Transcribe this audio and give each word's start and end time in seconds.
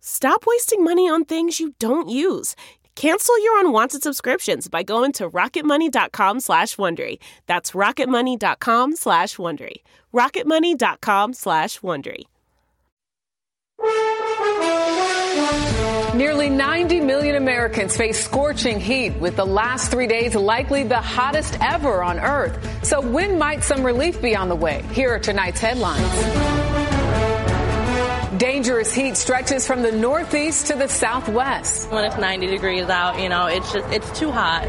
Stop 0.00 0.44
wasting 0.46 0.82
money 0.82 1.08
on 1.08 1.24
things 1.24 1.60
you 1.60 1.74
don't 1.78 2.08
use. 2.08 2.56
Cancel 2.96 3.42
your 3.42 3.60
unwanted 3.60 4.02
subscriptions 4.02 4.68
by 4.68 4.82
going 4.82 5.12
to 5.12 5.30
rocketmoney.com 5.30 6.40
slash 6.40 6.76
Wondery. 6.76 7.18
That's 7.46 7.70
rocketmoney.com 7.72 8.96
slash 8.96 9.36
Wondery. 9.36 9.76
rocketmoney.com 10.12 11.32
slash 11.34 11.80
Wondery. 11.80 12.24
Nearly 16.14 16.50
90 16.50 17.00
million 17.00 17.36
Americans 17.36 17.96
face 17.96 18.22
scorching 18.22 18.80
heat, 18.80 19.12
with 19.20 19.36
the 19.36 19.46
last 19.46 19.90
three 19.90 20.06
days 20.06 20.34
likely 20.34 20.82
the 20.82 21.00
hottest 21.00 21.56
ever 21.62 22.02
on 22.02 22.18
Earth. 22.18 22.84
So 22.84 23.00
when 23.00 23.38
might 23.38 23.62
some 23.64 23.82
relief 23.82 24.20
be 24.20 24.36
on 24.36 24.48
the 24.48 24.56
way? 24.56 24.82
Here 24.92 25.14
are 25.14 25.18
tonight's 25.18 25.60
headlines. 25.60 26.89
Dangerous 28.40 28.94
heat 28.94 29.18
stretches 29.18 29.66
from 29.66 29.82
the 29.82 29.92
northeast 29.92 30.68
to 30.68 30.74
the 30.74 30.88
southwest. 30.88 31.90
When 31.90 32.06
it's 32.06 32.16
90 32.16 32.46
degrees 32.46 32.88
out, 32.88 33.20
you 33.20 33.28
know, 33.28 33.48
it's 33.48 33.70
just, 33.70 33.92
it's 33.92 34.18
too 34.18 34.30
hot. 34.30 34.66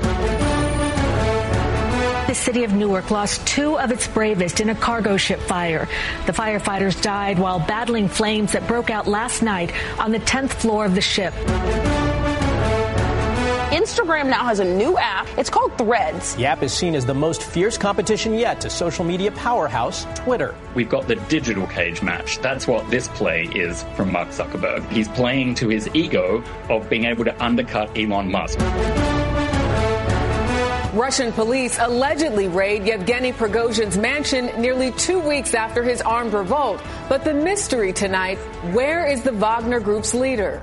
The 2.28 2.36
city 2.36 2.66
of 2.66 2.74
Newark 2.74 3.12
lost 3.12 3.48
two 3.48 3.80
of 3.80 3.90
its 3.90 4.10
bravest 4.10 4.60
in 4.60 4.68
a 4.68 4.76
cargo 4.76 5.16
ship 5.16 5.40
fire. 5.40 5.88
The 6.26 6.34
firefighters 6.34 7.02
died 7.02 7.40
while 7.40 7.60
battling 7.60 8.10
flames 8.10 8.52
that 8.52 8.68
broke 8.68 8.90
out 8.90 9.08
last 9.08 9.42
night 9.42 9.72
on 9.98 10.12
the 10.12 10.20
10th 10.20 10.52
floor 10.52 10.84
of 10.84 10.94
the 10.94 11.00
ship. 11.00 11.34
Instagram 13.72 14.26
now 14.30 14.44
has 14.44 14.60
a 14.60 14.66
new 14.66 14.98
app. 14.98 15.30
It's 15.38 15.50
called 15.50 15.78
Threads. 15.78 16.36
The 16.36 16.46
app 16.46 16.62
is 16.62 16.74
seen 16.74 16.94
as 16.94 17.06
the 17.06 17.14
most 17.14 17.42
fierce 17.42 17.78
competition 17.78 18.34
yet 18.34 18.60
to 18.62 18.70
social 18.70 19.06
media 19.06 19.32
powerhouse 19.32 20.06
Twitter. 20.14 20.54
We've 20.76 20.90
got 20.90 21.08
the 21.08 21.16
digital 21.16 21.66
cage 21.68 22.02
match. 22.02 22.40
That's 22.40 22.68
what 22.68 22.90
this 22.92 23.08
play 23.08 23.46
is 23.56 23.84
from 23.96 24.12
Mark 24.12 24.28
Zuckerberg. 24.28 24.86
He's 24.90 25.08
playing 25.08 25.56
to 25.56 25.70
his 25.70 25.90
ego 25.94 26.44
of 26.70 26.90
being 26.90 27.06
able 27.06 27.24
to 27.24 27.44
undercut 27.44 27.98
Elon 27.98 28.30
Musk. 28.30 28.60
Russian 30.94 31.32
police 31.32 31.80
allegedly 31.80 32.50
raid 32.50 32.84
Yevgeny 32.86 33.32
Prigozhin's 33.32 33.98
mansion 33.98 34.48
nearly 34.62 34.92
two 34.92 35.22
weeks 35.22 35.54
after 35.54 35.82
his 35.82 36.02
armed 36.02 36.34
revolt. 36.34 36.82
But 37.08 37.24
the 37.24 37.34
mystery 37.34 37.94
tonight 37.94 38.38
where 38.74 39.08
is 39.08 39.22
the 39.22 39.32
Wagner 39.32 39.80
Group's 39.80 40.14
leader? 40.14 40.62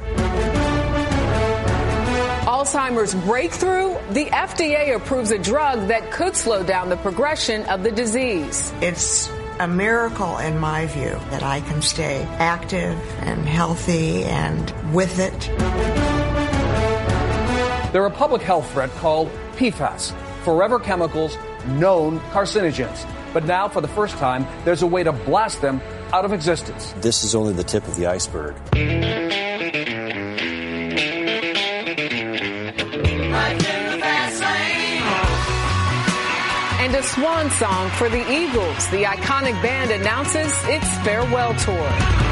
Alzheimer's 2.58 3.14
breakthrough, 3.14 3.94
the 4.10 4.24
FDA 4.24 4.96
approves 4.96 5.30
a 5.30 5.38
drug 5.38 5.86
that 5.86 6.10
could 6.10 6.34
slow 6.34 6.64
down 6.64 6.88
the 6.88 6.96
progression 6.96 7.64
of 7.66 7.84
the 7.84 7.92
disease. 7.92 8.72
It's 8.80 9.30
a 9.60 9.68
miracle 9.68 10.38
in 10.38 10.58
my 10.58 10.86
view 10.86 11.20
that 11.30 11.44
I 11.44 11.60
can 11.60 11.82
stay 11.82 12.24
active 12.40 12.98
and 13.20 13.46
healthy 13.46 14.24
and 14.24 14.74
with 14.92 15.20
it. 15.20 15.38
They're 17.92 18.04
a 18.04 18.10
public 18.10 18.42
health 18.42 18.68
threat 18.72 18.90
called 18.96 19.30
PFAS, 19.52 20.12
forever 20.42 20.80
chemicals 20.80 21.38
known 21.68 22.18
carcinogens. 22.32 23.08
But 23.32 23.44
now, 23.44 23.68
for 23.68 23.80
the 23.80 23.86
first 23.86 24.16
time, 24.16 24.44
there's 24.64 24.82
a 24.82 24.86
way 24.88 25.04
to 25.04 25.12
blast 25.12 25.62
them 25.62 25.80
out 26.12 26.24
of 26.24 26.32
existence. 26.32 26.92
This 27.02 27.22
is 27.22 27.36
only 27.36 27.52
the 27.52 27.62
tip 27.62 27.86
of 27.86 27.94
the 27.94 28.06
iceberg. 28.08 28.56
A 36.94 37.02
swan 37.02 37.50
song 37.50 37.90
for 37.90 38.08
the 38.08 38.24
Eagles. 38.32 38.88
The 38.88 39.04
iconic 39.04 39.60
band 39.62 39.90
announces 39.90 40.52
its 40.64 40.88
farewell 41.04 41.54
tour. 41.54 42.27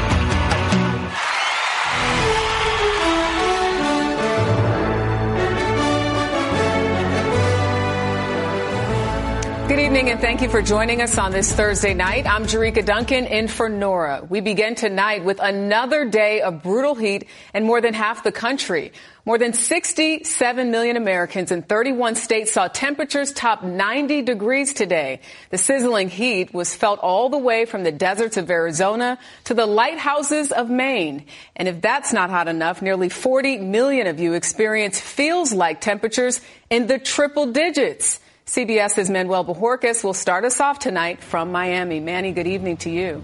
Evening 9.87 10.09
and 10.09 10.19
thank 10.19 10.41
you 10.41 10.49
for 10.49 10.61
joining 10.61 11.01
us 11.01 11.17
on 11.17 11.31
this 11.31 11.49
Thursday 11.49 11.93
night. 11.93 12.29
I'm 12.29 12.43
Jericka 12.43 12.83
Duncan 12.83 13.25
in 13.25 13.47
for 13.47 13.69
Norah. 13.69 14.27
We 14.29 14.41
begin 14.41 14.75
tonight 14.75 15.23
with 15.23 15.39
another 15.39 16.03
day 16.03 16.41
of 16.41 16.61
brutal 16.61 16.93
heat 16.93 17.25
in 17.53 17.63
more 17.63 17.79
than 17.79 17.93
half 17.93 18.21
the 18.21 18.33
country. 18.33 18.91
More 19.23 19.37
than 19.37 19.53
67 19.53 20.71
million 20.71 20.97
Americans 20.97 21.53
in 21.53 21.61
31 21.61 22.15
states 22.15 22.51
saw 22.51 22.67
temperatures 22.67 23.31
top 23.31 23.63
90 23.63 24.23
degrees 24.23 24.73
today. 24.73 25.21
The 25.51 25.57
sizzling 25.57 26.09
heat 26.09 26.53
was 26.53 26.75
felt 26.75 26.99
all 26.99 27.29
the 27.29 27.37
way 27.37 27.63
from 27.63 27.85
the 27.85 27.91
deserts 27.93 28.35
of 28.35 28.51
Arizona 28.51 29.17
to 29.45 29.53
the 29.53 29.65
lighthouses 29.65 30.51
of 30.51 30.69
Maine. 30.69 31.23
And 31.55 31.69
if 31.69 31.79
that's 31.79 32.11
not 32.11 32.29
hot 32.29 32.49
enough, 32.49 32.81
nearly 32.81 33.07
40 33.07 33.59
million 33.59 34.07
of 34.07 34.19
you 34.19 34.33
experience 34.33 34.99
feels 34.99 35.53
like 35.53 35.79
temperatures 35.79 36.41
in 36.69 36.87
the 36.87 36.99
triple 36.99 37.53
digits. 37.53 38.19
CBS's 38.47 39.09
Manuel 39.09 39.43
Bojorquez 39.43 40.05
will 40.05 40.13
start 40.13 40.45
us 40.45 40.61
off 40.61 40.79
tonight 40.79 41.21
from 41.21 41.51
Miami. 41.51 41.99
Manny, 41.99 42.31
good 42.31 42.47
evening 42.47 42.77
to 42.77 42.89
you. 42.89 43.21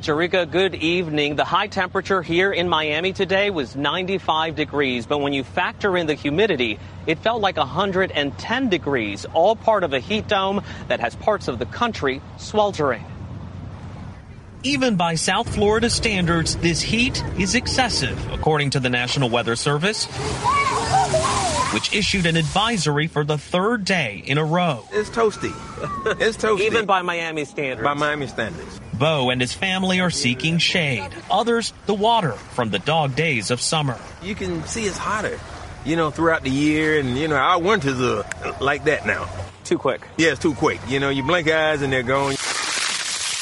Jericka, 0.00 0.50
good 0.50 0.74
evening. 0.74 1.36
The 1.36 1.44
high 1.44 1.66
temperature 1.66 2.22
here 2.22 2.50
in 2.50 2.70
Miami 2.70 3.12
today 3.12 3.50
was 3.50 3.76
95 3.76 4.54
degrees, 4.54 5.04
but 5.04 5.18
when 5.18 5.34
you 5.34 5.44
factor 5.44 5.98
in 5.98 6.06
the 6.06 6.14
humidity, 6.14 6.78
it 7.06 7.18
felt 7.18 7.42
like 7.42 7.58
110 7.58 8.68
degrees, 8.70 9.26
all 9.34 9.54
part 9.54 9.84
of 9.84 9.92
a 9.92 9.98
heat 9.98 10.26
dome 10.28 10.62
that 10.86 11.00
has 11.00 11.14
parts 11.14 11.46
of 11.46 11.58
the 11.58 11.66
country 11.66 12.22
sweltering. 12.38 13.04
Even 14.62 14.96
by 14.96 15.14
South 15.14 15.54
Florida 15.54 15.90
standards, 15.90 16.56
this 16.56 16.80
heat 16.80 17.22
is 17.38 17.54
excessive, 17.54 18.32
according 18.32 18.70
to 18.70 18.80
the 18.80 18.88
National 18.88 19.28
Weather 19.28 19.56
Service, 19.56 20.08
which 21.72 21.94
issued 21.94 22.26
an 22.26 22.36
advisory 22.36 23.06
for 23.06 23.24
the 23.24 23.38
third 23.38 23.84
day 23.84 24.22
in 24.26 24.38
a 24.38 24.44
row. 24.44 24.84
It's 24.92 25.10
toasty. 25.10 25.54
It's 26.20 26.36
toasty. 26.36 26.62
Even 26.62 26.86
by 26.86 27.02
Miami 27.02 27.44
standards. 27.44 27.84
By 27.84 27.94
Miami 27.94 28.26
standards. 28.26 28.80
Bo 28.94 29.30
and 29.30 29.40
his 29.40 29.52
family 29.52 30.00
are 30.00 30.10
seeking 30.10 30.58
shade. 30.58 31.08
Others, 31.30 31.72
the 31.86 31.94
water 31.94 32.32
from 32.32 32.70
the 32.70 32.78
dog 32.80 33.14
days 33.14 33.50
of 33.50 33.60
summer. 33.60 33.96
You 34.22 34.34
can 34.34 34.64
see 34.64 34.84
it's 34.84 34.96
hotter, 34.96 35.38
you 35.84 35.94
know, 35.96 36.10
throughout 36.10 36.42
the 36.42 36.50
year. 36.50 36.98
And, 36.98 37.16
you 37.16 37.28
know, 37.28 37.36
our 37.36 37.60
winters 37.60 38.00
are 38.00 38.24
like 38.60 38.84
that 38.84 39.06
now. 39.06 39.28
Too 39.64 39.78
quick. 39.78 40.00
Yeah, 40.16 40.30
it's 40.30 40.40
too 40.40 40.54
quick. 40.54 40.80
You 40.88 40.98
know, 40.98 41.10
you 41.10 41.22
blink 41.22 41.48
eyes 41.48 41.82
and 41.82 41.92
they're 41.92 42.02
gone. 42.02 42.34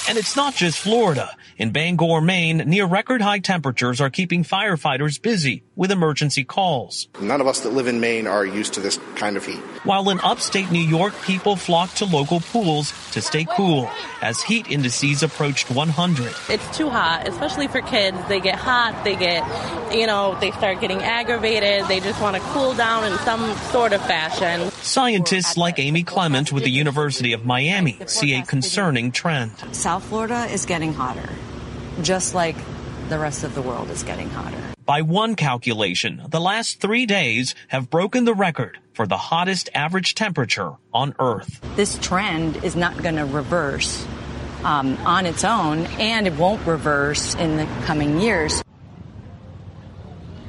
And 0.08 0.18
it's 0.18 0.36
not 0.36 0.54
just 0.54 0.78
Florida. 0.78 1.30
In 1.58 1.70
Bangor, 1.70 2.20
Maine, 2.20 2.58
near 2.58 2.84
record 2.84 3.22
high 3.22 3.38
temperatures 3.38 3.98
are 3.98 4.10
keeping 4.10 4.44
firefighters 4.44 5.20
busy 5.20 5.62
with 5.74 5.90
emergency 5.90 6.44
calls. 6.44 7.08
None 7.18 7.40
of 7.40 7.46
us 7.46 7.60
that 7.60 7.70
live 7.70 7.86
in 7.86 7.98
Maine 7.98 8.26
are 8.26 8.44
used 8.44 8.74
to 8.74 8.80
this 8.80 8.98
kind 9.14 9.38
of 9.38 9.46
heat. 9.46 9.60
While 9.84 10.10
in 10.10 10.20
upstate 10.20 10.70
New 10.70 10.78
York, 10.78 11.14
people 11.22 11.56
flock 11.56 11.94
to 11.94 12.04
local 12.04 12.40
pools 12.40 12.92
to 13.12 13.22
stay 13.22 13.46
cool 13.56 13.88
as 14.20 14.42
heat 14.42 14.70
indices 14.70 15.22
approached 15.22 15.70
100. 15.70 16.34
It's 16.50 16.76
too 16.76 16.90
hot, 16.90 17.26
especially 17.26 17.68
for 17.68 17.80
kids. 17.80 18.18
They 18.28 18.40
get 18.40 18.56
hot, 18.56 19.02
they 19.02 19.16
get, 19.16 19.42
you 19.94 20.06
know, 20.06 20.36
they 20.38 20.50
start 20.50 20.82
getting 20.82 21.02
aggravated. 21.02 21.88
They 21.88 22.00
just 22.00 22.20
want 22.20 22.36
to 22.36 22.42
cool 22.50 22.74
down 22.74 23.10
in 23.10 23.16
some 23.20 23.56
sort 23.70 23.94
of 23.94 24.02
fashion. 24.02 24.70
Scientists 24.82 25.56
like 25.56 25.78
Amy 25.78 26.02
Clement 26.02 26.52
with 26.52 26.64
the 26.64 26.70
University 26.70 27.32
of 27.32 27.46
Miami 27.46 27.98
see 28.06 28.34
a 28.34 28.42
concerning 28.42 29.10
trend. 29.10 29.52
South 29.74 30.04
Florida 30.04 30.44
is 30.50 30.66
getting 30.66 30.92
hotter 30.92 31.26
just 32.02 32.34
like 32.34 32.56
the 33.08 33.18
rest 33.18 33.44
of 33.44 33.54
the 33.54 33.62
world 33.62 33.90
is 33.90 34.02
getting 34.02 34.28
hotter. 34.30 34.60
By 34.84 35.02
one 35.02 35.34
calculation, 35.34 36.22
the 36.28 36.40
last 36.40 36.80
three 36.80 37.06
days 37.06 37.54
have 37.68 37.90
broken 37.90 38.24
the 38.24 38.34
record 38.34 38.78
for 38.92 39.06
the 39.06 39.16
hottest 39.16 39.68
average 39.74 40.14
temperature 40.14 40.74
on 40.94 41.14
Earth. 41.18 41.60
This 41.76 41.98
trend 41.98 42.56
is 42.64 42.76
not 42.76 43.02
going 43.02 43.16
to 43.16 43.24
reverse 43.24 44.06
um, 44.64 44.96
on 44.98 45.26
its 45.26 45.44
own, 45.44 45.86
and 45.98 46.26
it 46.26 46.34
won't 46.34 46.64
reverse 46.66 47.34
in 47.34 47.56
the 47.56 47.66
coming 47.84 48.20
years. 48.20 48.62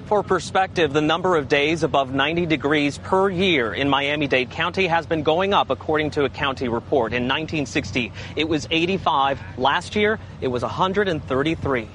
For 0.07 0.23
perspective, 0.23 0.93
the 0.93 1.01
number 1.01 1.35
of 1.35 1.49
days 1.49 1.83
above 1.83 2.13
90 2.13 2.45
degrees 2.45 2.97
per 2.97 3.29
year 3.29 3.73
in 3.73 3.89
Miami-Dade 3.89 4.49
County 4.49 4.87
has 4.87 5.05
been 5.05 5.21
going 5.21 5.53
up 5.53 5.69
according 5.69 6.11
to 6.11 6.23
a 6.23 6.29
county 6.29 6.69
report. 6.69 7.11
In 7.11 7.23
1960, 7.23 8.13
it 8.37 8.47
was 8.47 8.69
85. 8.71 9.37
Last 9.57 9.97
year, 9.97 10.17
it 10.39 10.47
was 10.47 10.61
133. 10.61 11.89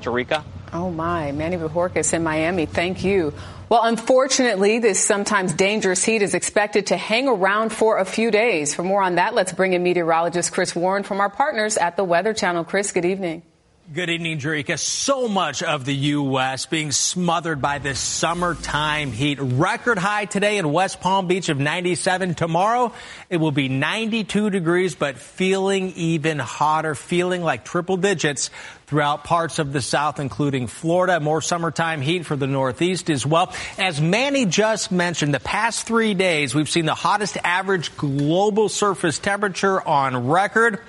Jericka? 0.00 0.44
Oh 0.72 0.90
my, 0.90 1.32
Manny 1.32 1.58
Bojorquez 1.58 2.14
in 2.14 2.22
Miami, 2.22 2.64
thank 2.64 3.04
you. 3.04 3.34
Well, 3.68 3.82
unfortunately, 3.84 4.78
this 4.78 4.98
sometimes 4.98 5.52
dangerous 5.52 6.02
heat 6.02 6.22
is 6.22 6.32
expected 6.32 6.86
to 6.86 6.96
hang 6.96 7.28
around 7.28 7.70
for 7.70 7.98
a 7.98 8.06
few 8.06 8.30
days. 8.30 8.74
For 8.74 8.82
more 8.82 9.02
on 9.02 9.16
that, 9.16 9.34
let's 9.34 9.52
bring 9.52 9.74
in 9.74 9.82
meteorologist 9.82 10.52
Chris 10.52 10.74
Warren 10.74 11.02
from 11.02 11.20
our 11.20 11.28
partners 11.28 11.76
at 11.76 11.98
the 11.98 12.04
Weather 12.04 12.32
Channel. 12.32 12.64
Chris, 12.64 12.92
good 12.92 13.04
evening. 13.04 13.42
Good 13.90 14.10
evening, 14.10 14.38
Jericka. 14.38 14.78
So 14.78 15.28
much 15.28 15.62
of 15.62 15.86
the 15.86 15.94
U.S. 15.94 16.66
being 16.66 16.92
smothered 16.92 17.62
by 17.62 17.78
this 17.78 17.98
summertime 17.98 19.12
heat. 19.12 19.38
Record 19.40 19.96
high 19.96 20.26
today 20.26 20.58
in 20.58 20.70
West 20.70 21.00
Palm 21.00 21.26
Beach 21.26 21.48
of 21.48 21.58
97. 21.58 22.34
Tomorrow, 22.34 22.92
it 23.30 23.38
will 23.38 23.50
be 23.50 23.70
92 23.70 24.50
degrees, 24.50 24.94
but 24.94 25.16
feeling 25.16 25.94
even 25.96 26.38
hotter, 26.38 26.94
feeling 26.94 27.40
like 27.40 27.64
triple 27.64 27.96
digits 27.96 28.50
throughout 28.88 29.24
parts 29.24 29.58
of 29.58 29.72
the 29.72 29.80
South, 29.80 30.20
including 30.20 30.66
Florida. 30.66 31.18
More 31.18 31.40
summertime 31.40 32.02
heat 32.02 32.26
for 32.26 32.36
the 32.36 32.46
Northeast 32.46 33.08
as 33.08 33.24
well. 33.24 33.54
As 33.78 34.02
Manny 34.02 34.44
just 34.44 34.92
mentioned, 34.92 35.32
the 35.32 35.40
past 35.40 35.86
three 35.86 36.12
days, 36.12 36.54
we've 36.54 36.68
seen 36.68 36.84
the 36.84 36.94
hottest 36.94 37.38
average 37.42 37.96
global 37.96 38.68
surface 38.68 39.18
temperature 39.18 39.80
on 39.80 40.28
record. 40.28 40.80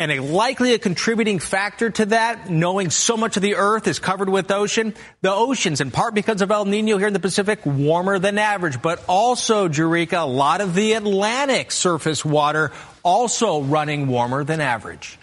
And 0.00 0.10
a 0.10 0.20
likely 0.20 0.72
a 0.72 0.78
contributing 0.78 1.40
factor 1.40 1.90
to 1.90 2.06
that, 2.06 2.48
knowing 2.48 2.88
so 2.88 3.18
much 3.18 3.36
of 3.36 3.42
the 3.42 3.56
earth 3.56 3.86
is 3.86 3.98
covered 3.98 4.30
with 4.30 4.50
ocean, 4.50 4.94
the 5.20 5.30
oceans, 5.30 5.82
in 5.82 5.90
part 5.90 6.14
because 6.14 6.40
of 6.40 6.50
El 6.50 6.64
Nino 6.64 6.96
here 6.96 7.06
in 7.06 7.12
the 7.12 7.20
Pacific, 7.20 7.66
warmer 7.66 8.18
than 8.18 8.38
average, 8.38 8.80
but 8.80 9.04
also, 9.06 9.68
Jericka, 9.68 10.22
a 10.22 10.26
lot 10.26 10.62
of 10.62 10.74
the 10.74 10.94
Atlantic 10.94 11.70
surface 11.70 12.24
water 12.24 12.72
also 13.02 13.60
running 13.60 14.06
warmer 14.06 14.42
than 14.42 14.62
average. 14.62 15.18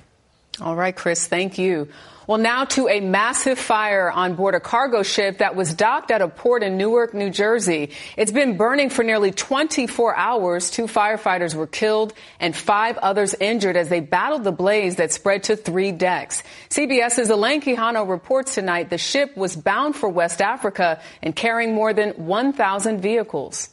All 0.60 0.76
right, 0.76 0.96
Chris, 0.96 1.28
thank 1.28 1.58
you. 1.58 1.90
Well, 2.26 2.40
now 2.40 2.66
to 2.66 2.90
a 2.90 3.00
massive 3.00 3.58
fire 3.58 4.12
on 4.12 4.36
board 4.36 4.54
a 4.54 4.60
cargo 4.60 5.02
ship 5.02 5.38
that 5.38 5.56
was 5.56 5.74
docked 5.74 6.12
at 6.12 6.22
a 6.22 6.28
port 6.28 6.62
in 6.62 6.76
Newark, 6.76 7.14
New 7.14 7.30
Jersey. 7.30 7.92
It's 8.18 8.34
been 8.34 8.58
burning 8.58 8.90
for 8.90 9.02
nearly 9.02 9.32
24 9.32 10.18
hours. 10.18 10.70
Two 10.70 10.88
firefighters 10.88 11.56
were 11.56 11.68
killed 11.68 12.14
and 12.40 12.54
five 12.54 12.98
others 12.98 13.34
injured 13.36 13.78
as 13.78 13.88
they 13.88 14.02
battled 14.02 14.44
the 14.44 14.52
blaze 14.52 14.98
that 14.98 15.14
spread 15.14 15.44
to 15.44 15.56
three 15.56 15.94
decks. 15.94 16.44
CBS's 16.70 17.30
Elaine 17.30 17.62
Quijano 17.62 18.10
reports 18.10 18.56
tonight 18.56 18.90
the 18.90 18.98
ship 18.98 19.38
was 19.38 19.56
bound 19.56 19.96
for 19.96 20.10
West 20.10 20.42
Africa 20.42 21.00
and 21.22 21.34
carrying 21.34 21.76
more 21.76 21.94
than 21.94 22.10
1,000 22.12 23.00
vehicles. 23.00 23.70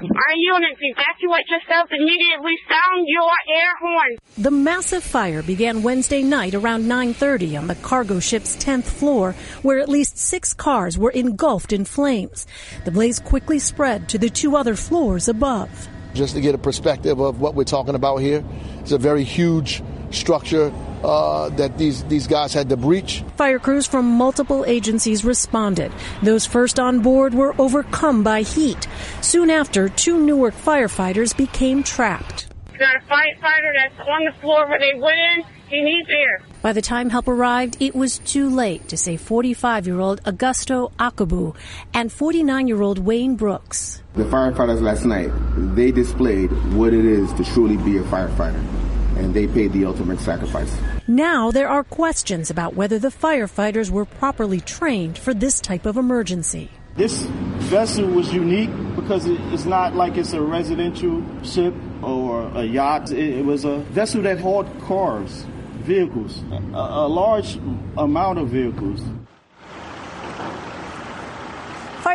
Our 0.00 0.36
units 0.36 0.78
evacuate 0.80 1.48
yourself 1.48 1.88
immediately. 1.90 2.52
Sound 2.68 3.04
your 3.08 3.32
air 3.52 3.72
horn. 3.80 4.18
The 4.38 4.52
massive 4.52 5.02
fire 5.02 5.42
began 5.42 5.82
Wednesday 5.82 6.22
night 6.22 6.54
around 6.54 6.86
9:30 6.86 7.56
on 7.56 7.66
the 7.66 7.74
cargo 7.74 8.20
ship's 8.20 8.54
10th 8.54 8.88
floor, 8.88 9.34
where 9.62 9.80
at 9.80 9.88
least 9.88 10.16
6 10.16 10.54
cars 10.54 10.96
were 10.96 11.10
engulfed 11.10 11.72
in 11.72 11.84
flames. 11.84 12.46
The 12.84 12.92
blaze 12.92 13.18
quickly 13.18 13.58
spread 13.58 14.08
to 14.10 14.18
the 14.18 14.30
two 14.30 14.54
other 14.54 14.76
floors 14.76 15.26
above. 15.28 15.88
Just 16.14 16.36
to 16.36 16.40
get 16.40 16.54
a 16.54 16.58
perspective 16.58 17.18
of 17.18 17.40
what 17.40 17.56
we're 17.56 17.64
talking 17.64 17.96
about 17.96 18.18
here, 18.18 18.44
it's 18.78 18.92
a 18.92 18.98
very 18.98 19.24
huge 19.24 19.82
structure 20.12 20.72
uh, 21.04 21.48
that 21.50 21.78
these, 21.78 22.04
these 22.04 22.26
guys 22.26 22.52
had 22.52 22.68
to 22.68 22.76
breach. 22.76 23.22
Fire 23.36 23.58
crews 23.58 23.86
from 23.86 24.06
multiple 24.06 24.64
agencies 24.66 25.24
responded. 25.24 25.92
Those 26.22 26.46
first 26.46 26.78
on 26.78 27.00
board 27.00 27.34
were 27.34 27.54
overcome 27.58 28.22
by 28.22 28.42
heat. 28.42 28.86
Soon 29.20 29.50
after, 29.50 29.88
two 29.88 30.18
Newark 30.18 30.54
firefighters 30.54 31.36
became 31.36 31.82
trapped. 31.82 32.48
We 32.72 32.78
got 32.78 32.96
a 32.96 33.00
firefighter 33.00 33.72
that's 33.76 34.08
on 34.08 34.24
the 34.24 34.32
floor 34.40 34.68
where 34.68 34.78
they 34.78 34.98
went 34.98 35.18
in. 35.18 35.44
He 35.68 35.82
needs 35.82 36.08
air. 36.08 36.42
By 36.62 36.72
the 36.72 36.80
time 36.80 37.10
help 37.10 37.28
arrived, 37.28 37.76
it 37.80 37.94
was 37.94 38.18
too 38.20 38.48
late 38.48 38.88
to 38.88 38.96
save 38.96 39.20
45 39.20 39.86
year 39.86 40.00
old 40.00 40.22
Augusto 40.22 40.92
Acabou 40.92 41.54
and 41.92 42.10
49 42.10 42.68
year 42.68 42.80
old 42.80 42.98
Wayne 42.98 43.36
Brooks. 43.36 44.02
The 44.14 44.24
firefighters 44.24 44.80
last 44.80 45.04
night, 45.04 45.30
they 45.76 45.92
displayed 45.92 46.50
what 46.72 46.94
it 46.94 47.04
is 47.04 47.32
to 47.34 47.44
truly 47.44 47.76
be 47.76 47.98
a 47.98 48.02
firefighter 48.04 48.77
and 49.18 49.34
they 49.34 49.46
paid 49.46 49.72
the 49.72 49.84
ultimate 49.84 50.20
sacrifice. 50.20 50.74
Now 51.06 51.50
there 51.50 51.68
are 51.68 51.84
questions 51.84 52.50
about 52.50 52.74
whether 52.74 52.98
the 52.98 53.08
firefighters 53.08 53.90
were 53.90 54.04
properly 54.04 54.60
trained 54.60 55.18
for 55.18 55.34
this 55.34 55.60
type 55.60 55.86
of 55.86 55.96
emergency. 55.96 56.70
This 56.96 57.22
vessel 57.70 58.06
was 58.06 58.32
unique 58.32 58.70
because 58.96 59.26
it's 59.26 59.64
not 59.64 59.94
like 59.94 60.16
it's 60.16 60.32
a 60.32 60.40
residential 60.40 61.22
ship 61.44 61.74
or 62.02 62.50
a 62.56 62.64
yacht. 62.64 63.12
It 63.12 63.44
was 63.44 63.64
a 63.64 63.78
vessel 63.94 64.22
that 64.22 64.40
hauled 64.40 64.66
cars, 64.80 65.46
vehicles, 65.82 66.42
a, 66.50 66.56
a 66.76 67.08
large 67.08 67.56
amount 67.96 68.38
of 68.38 68.48
vehicles. 68.48 69.00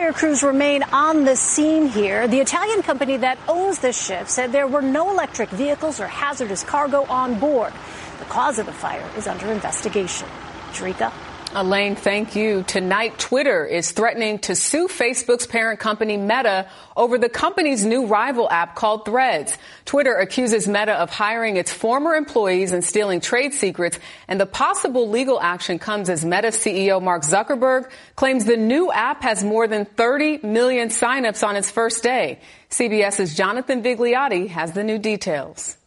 Fire 0.04 0.12
crews 0.12 0.44
remain 0.44 0.84
on 0.92 1.24
the 1.24 1.38
scene 1.38 1.88
here. 1.88 2.28
The 2.28 2.42
Italian 2.42 2.84
company 2.84 3.16
that 3.16 3.38
owns 3.48 3.80
the 3.80 3.94
ship 3.94 4.28
said 4.28 4.52
there 4.52 4.68
were 4.68 4.82
no 4.82 5.10
electric 5.10 5.48
vehicles 5.48 6.02
or 6.02 6.08
hazardous 6.08 6.62
cargo 6.62 7.06
on 7.06 7.40
board. 7.40 7.72
The 8.20 8.26
cause 8.26 8.60
of 8.60 8.66
the 8.66 8.74
fire 8.74 9.10
is 9.16 9.28
under 9.28 9.50
investigation. 9.50 10.28
Jericka? 10.74 11.14
Elaine, 11.56 11.96
thank 11.96 12.36
you. 12.36 12.64
Tonight, 12.64 13.20
Twitter 13.20 13.64
is 13.64 13.92
threatening 13.92 14.40
to 14.40 14.56
sue 14.56 14.88
Facebook's 14.88 15.46
parent 15.46 15.80
company 15.80 16.18
Meta 16.18 16.68
over 16.98 17.20
the 17.20 17.30
company's 17.30 17.86
new 17.86 18.08
rival 18.08 18.50
app 18.50 18.74
called 18.76 19.06
Threads. 19.06 19.56
Twitter 19.86 20.16
accuses 20.16 20.68
Meta 20.68 20.94
of 20.94 21.12
hiring 21.12 21.58
its 21.58 21.72
former 21.72 22.16
employees 22.16 22.72
and 22.72 22.84
stealing 22.84 23.22
trade 23.22 23.54
secrets, 23.54 24.00
and 24.28 24.42
the 24.42 24.48
possible 24.48 25.08
legal 25.08 25.40
action 25.40 25.78
comes 25.78 26.10
as 26.10 26.26
Meta 26.26 26.48
CEO 26.48 27.00
Mark 27.00 27.22
Zuckerberg 27.22 27.88
claims 28.16 28.46
the 28.46 28.58
new 28.58 28.92
app 28.92 29.22
has 29.22 29.44
more 29.44 29.68
than 29.68 29.86
30 29.86 30.40
million 30.42 30.90
signups 30.90 31.48
on 31.48 31.56
its 31.56 31.70
first 31.70 32.02
day. 32.02 32.40
CBS's 32.72 33.36
Jonathan 33.36 33.84
Vigliotti 33.84 34.48
has 34.48 34.72
the 34.72 34.84
new 34.84 34.98
details. 34.98 35.78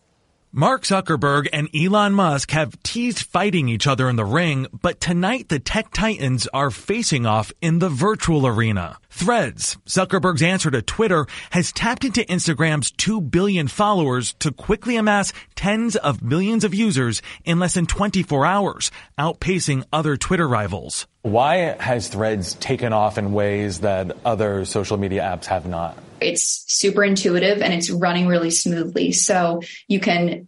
Mark 0.53 0.85
Zuckerberg 0.85 1.49
and 1.53 1.69
Elon 1.75 2.15
Musk 2.15 2.53
have 2.53 2.83
teased 2.83 3.19
fighting 3.19 3.69
each 3.69 3.87
other 3.87 4.09
in 4.09 4.17
the 4.17 4.25
ring, 4.25 4.67
but 4.81 5.01
tonight 5.01 5.49
the 5.49 5.59
tech 5.59 5.93
titans 5.93 6.47
are 6.55 6.71
facing 6.71 7.27
off 7.27 7.53
in 7.61 7.81
the 7.81 7.89
virtual 7.89 8.47
arena. 8.47 8.99
Threads, 9.11 9.77
Zuckerberg's 9.87 10.43
answer 10.43 10.71
to 10.71 10.83
Twitter, 10.83 11.27
has 11.51 11.73
tapped 11.73 12.05
into 12.05 12.25
Instagram's 12.25 12.91
2 12.93 13.21
billion 13.21 13.67
followers 13.67 14.35
to 14.39 14.53
quickly 14.53 14.97
amass 14.97 15.33
tens 15.67 15.97
of 15.97 16.23
millions 16.23 16.63
of 16.63 16.73
users 16.73 17.23
in 17.45 17.59
less 17.59 17.75
than 17.75 17.87
24 17.87 18.47
hours, 18.47 18.93
outpacing 19.19 19.83
other 19.93 20.17
Twitter 20.17 20.47
rivals. 20.47 21.09
Why 21.23 21.75
has 21.81 22.07
Threads 22.07 22.55
taken 22.55 22.93
off 22.93 23.19
in 23.19 23.33
ways 23.33 23.81
that 23.81 24.17
other 24.25 24.65
social 24.65 24.97
media 24.97 25.23
apps 25.23 25.47
have 25.47 25.67
not? 25.67 25.99
It's 26.21 26.65
super 26.69 27.03
intuitive 27.03 27.63
and 27.63 27.75
it's 27.75 27.91
running 27.91 28.29
really 28.29 28.51
smoothly. 28.51 29.11
So 29.11 29.61
you 29.89 29.99
can 29.99 30.47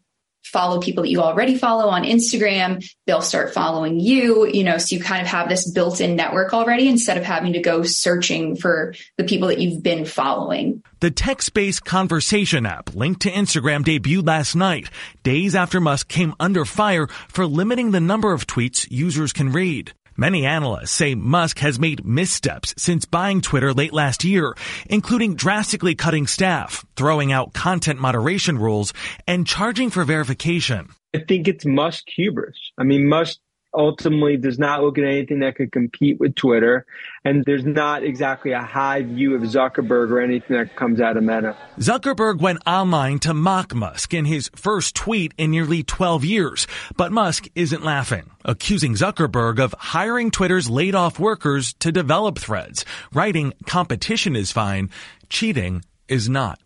follow 0.49 0.81
people 0.81 1.03
that 1.03 1.11
you 1.11 1.21
already 1.21 1.57
follow 1.57 1.89
on 1.89 2.05
Instagram. 2.05 2.85
They'll 3.07 3.21
start 3.23 3.55
following 3.55 4.01
you, 4.01 4.47
you 4.47 4.65
know, 4.65 4.79
so 4.79 4.97
you 4.97 5.03
kind 5.03 5.23
of 5.23 5.29
have 5.29 5.49
this 5.49 5.71
built 5.71 6.01
in 6.01 6.17
network 6.17 6.53
already 6.53 6.89
instead 6.89 7.17
of 7.17 7.25
having 7.25 7.53
to 7.53 7.61
go 7.61 7.83
searching 7.83 8.57
for 8.57 8.95
the 9.17 9.25
people 9.25 9.49
that 9.49 9.59
you've 9.59 9.83
been 9.83 10.05
following. 10.05 10.83
The 11.01 11.11
text 11.11 11.55
based 11.55 11.85
conversation 11.85 12.67
app 12.67 12.95
linked 12.95 13.23
to 13.23 13.31
Instagram 13.31 13.85
debuted 13.85 14.27
last 14.27 14.57
night, 14.57 14.91
days 15.23 15.55
after 15.55 15.81
Musk 15.81 16.09
came 16.09 16.35
under 16.41 16.65
fire 16.65 17.07
for 17.29 17.47
limiting 17.47 17.93
the 17.93 18.01
number 18.01 18.33
of 18.33 18.47
tweets 18.47 18.87
users 18.91 19.33
can 19.33 19.53
read. 19.53 19.93
Many 20.21 20.47
analysts 20.47 20.91
say 20.91 21.15
Musk 21.15 21.61
has 21.61 21.79
made 21.79 22.05
missteps 22.05 22.75
since 22.77 23.05
buying 23.05 23.41
Twitter 23.41 23.73
late 23.73 23.93
last 23.93 24.25
year, 24.25 24.57
including 24.91 25.37
drastically 25.37 25.95
cutting 25.95 26.27
staff, 26.27 26.85
throwing 26.97 27.31
out 27.31 27.53
content 27.53 28.01
moderation 28.01 28.59
rules, 28.59 28.93
and 29.29 29.47
charging 29.47 29.91
for 29.91 30.03
verification. 30.03 30.89
I 31.15 31.21
think 31.21 31.47
it's 31.47 31.65
Musk 31.65 32.07
hubris. 32.17 32.57
I 32.77 32.83
mean, 32.83 33.09
Musk 33.09 33.39
ultimately 33.75 34.37
does 34.37 34.59
not 34.59 34.83
look 34.83 34.99
at 34.99 35.05
anything 35.05 35.41
that 35.41 35.57
could 35.57 35.73
compete 35.73 36.19
with 36.19 36.35
Twitter. 36.35 36.87
And 37.25 37.45
there's 37.45 37.65
not 37.65 38.03
exactly 38.03 38.53
a 38.53 38.63
high 38.63 39.03
view 39.03 39.35
of 39.35 39.43
Zuckerberg 39.43 40.11
or 40.11 40.21
anything 40.21 40.57
that 40.57 40.77
comes 40.77 41.01
out 41.01 41.17
of 41.17 41.23
Meta. 41.23 41.57
Zuckerberg 41.79 42.41
went 42.41 42.61
online 42.67 43.19
to 43.21 43.35
mock 43.35 43.75
Musk 43.75 44.15
in 44.15 44.25
his 44.25 44.51
first 44.55 44.95
tweet 44.95 45.35
in 45.37 45.51
nearly 45.51 45.83
12 45.83 46.25
years. 46.25 46.67
But 46.97 47.13
Musk 47.13 47.47
isn't 47.55 47.85
laughing, 47.85 48.31
accusing 48.45 48.95
Zuckerberg 48.95 49.59
of 49.59 49.75
hiring 49.79 50.31
Twitter's 50.31 50.71
laid 50.71 50.95
off 50.95 51.19
workers 51.19 51.75
to 51.81 51.93
develop 51.93 52.39
threads, 52.39 52.85
writing 53.13 53.53
competition 53.67 54.35
is 54.37 54.53
fine, 54.53 54.91
cheating 55.29 55.83
is 56.09 56.29
not. 56.29 56.59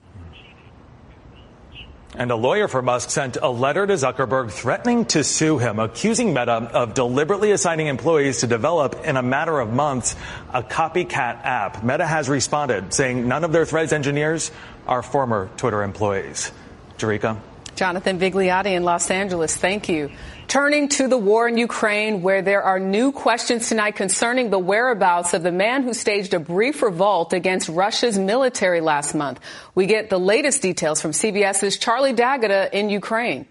And 2.15 2.31
a 2.31 2.37
lawyer 2.37 2.69
for 2.69 2.83
Musk 2.83 3.09
sent 3.09 3.39
a 3.41 3.49
letter 3.49 3.87
to 3.87 3.95
Zuckerberg 3.95 4.51
threatening 4.51 5.07
to 5.07 5.25
sue 5.25 5.57
him, 5.57 5.79
accusing 5.79 6.35
Meta 6.35 6.53
of 6.53 6.93
deliberately 6.93 7.53
assigning 7.53 7.87
employees 7.87 8.41
to 8.41 8.47
develop 8.47 9.07
in 9.07 9.17
a 9.17 9.23
matter 9.23 9.59
of 9.59 9.73
months 9.73 10.15
a 10.53 10.63
copycat 10.63 11.43
app. 11.45 11.83
Meta 11.83 12.07
has 12.07 12.29
responded, 12.29 12.93
saying 12.93 13.27
none 13.27 13.45
of 13.45 13.53
their 13.53 13.65
Threads 13.65 13.95
engineers 13.95 14.51
are 14.87 15.03
former 15.03 15.49
Twitter 15.57 15.83
employees. 15.83 16.53
Jericka? 16.99 17.41
Jonathan 17.75 18.19
Vigliotti 18.19 18.75
in 18.75 18.85
Los 18.85 19.11
Angeles, 19.11 19.57
thank 19.57 19.89
you. 19.89 20.11
Turning 20.47 20.89
to 20.89 21.09
the 21.09 21.17
war 21.17 21.49
in 21.49 21.57
Ukraine, 21.57 22.21
where 22.21 22.43
there 22.43 22.63
are 22.63 22.79
new 22.79 23.13
questions 23.13 23.69
tonight 23.69 23.97
concerning 23.97 24.51
the 24.51 24.59
whereabouts 24.59 25.33
of 25.33 25.43
the 25.43 25.53
man 25.53 25.83
who 25.83 25.95
staged 25.95 26.35
a 26.35 26.41
brief 26.41 26.83
revolt 26.83 27.33
against 27.33 27.69
Russia's 27.69 28.19
military 28.19 28.81
last 28.81 29.15
month. 29.15 29.41
We 29.75 29.87
get 29.87 30.11
the 30.11 30.19
latest 30.21 30.61
details 30.61 31.01
from 31.01 31.13
CBS's 31.13 31.79
Charlie 31.79 32.13
D'Agata 32.13 32.69
in 32.77 32.91
Ukraine. 32.91 33.47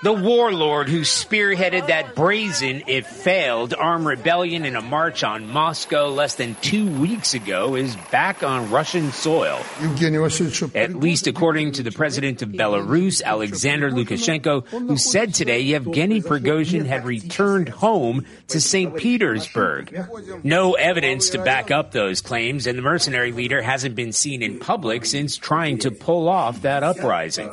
The 0.00 0.12
warlord 0.12 0.88
who 0.88 1.00
spearheaded 1.00 1.88
that 1.88 2.14
brazen, 2.14 2.84
if 2.86 3.04
failed, 3.04 3.74
armed 3.74 4.06
rebellion 4.06 4.64
in 4.64 4.76
a 4.76 4.80
march 4.80 5.24
on 5.24 5.48
Moscow 5.48 6.06
less 6.06 6.36
than 6.36 6.54
two 6.60 6.86
weeks 7.00 7.34
ago 7.34 7.74
is 7.74 7.96
back 8.12 8.44
on 8.44 8.70
Russian 8.70 9.10
soil. 9.10 9.58
At 10.76 10.94
least 10.94 11.26
according 11.26 11.72
to 11.72 11.82
the 11.82 11.90
president 11.90 12.42
of 12.42 12.50
Belarus, 12.50 13.24
Alexander 13.24 13.90
Lukashenko, 13.90 14.68
who 14.68 14.96
said 14.96 15.34
today 15.34 15.62
Yevgeny 15.62 16.22
Prigozhin 16.22 16.86
had 16.86 17.04
returned 17.04 17.68
home 17.68 18.24
to 18.48 18.60
St. 18.60 18.96
Petersburg. 18.96 20.06
No 20.44 20.74
evidence 20.74 21.30
to 21.30 21.42
back 21.42 21.72
up 21.72 21.90
those 21.90 22.20
claims, 22.20 22.68
and 22.68 22.78
the 22.78 22.82
mercenary 22.82 23.32
leader 23.32 23.60
hasn't 23.60 23.96
been 23.96 24.12
seen 24.12 24.44
in 24.44 24.60
public 24.60 25.04
since 25.04 25.36
trying 25.36 25.78
to 25.78 25.90
pull 25.90 26.28
off 26.28 26.62
that 26.62 26.84
uprising. 26.84 27.52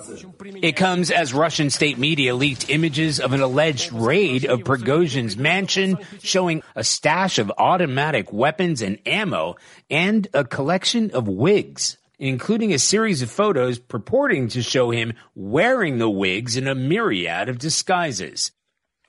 It 0.61 0.75
comes 0.75 1.09
as 1.09 1.33
Russian 1.33 1.71
state 1.71 1.97
media 1.97 2.34
leaked 2.35 2.69
images 2.69 3.19
of 3.19 3.33
an 3.33 3.41
alleged 3.41 3.91
raid 3.91 4.45
of 4.45 4.63
Prigozhin's 4.63 5.37
mansion 5.37 5.97
showing 6.21 6.61
a 6.75 6.83
stash 6.83 7.39
of 7.39 7.51
automatic 7.57 8.31
weapons 8.31 8.81
and 8.81 8.99
ammo 9.05 9.55
and 9.89 10.27
a 10.33 10.43
collection 10.43 11.11
of 11.11 11.27
wigs, 11.27 11.97
including 12.19 12.73
a 12.73 12.79
series 12.79 13.21
of 13.21 13.31
photos 13.31 13.79
purporting 13.79 14.47
to 14.49 14.61
show 14.61 14.91
him 14.91 15.13
wearing 15.33 15.97
the 15.97 16.09
wigs 16.09 16.55
in 16.57 16.67
a 16.67 16.75
myriad 16.75 17.49
of 17.49 17.57
disguises. 17.57 18.51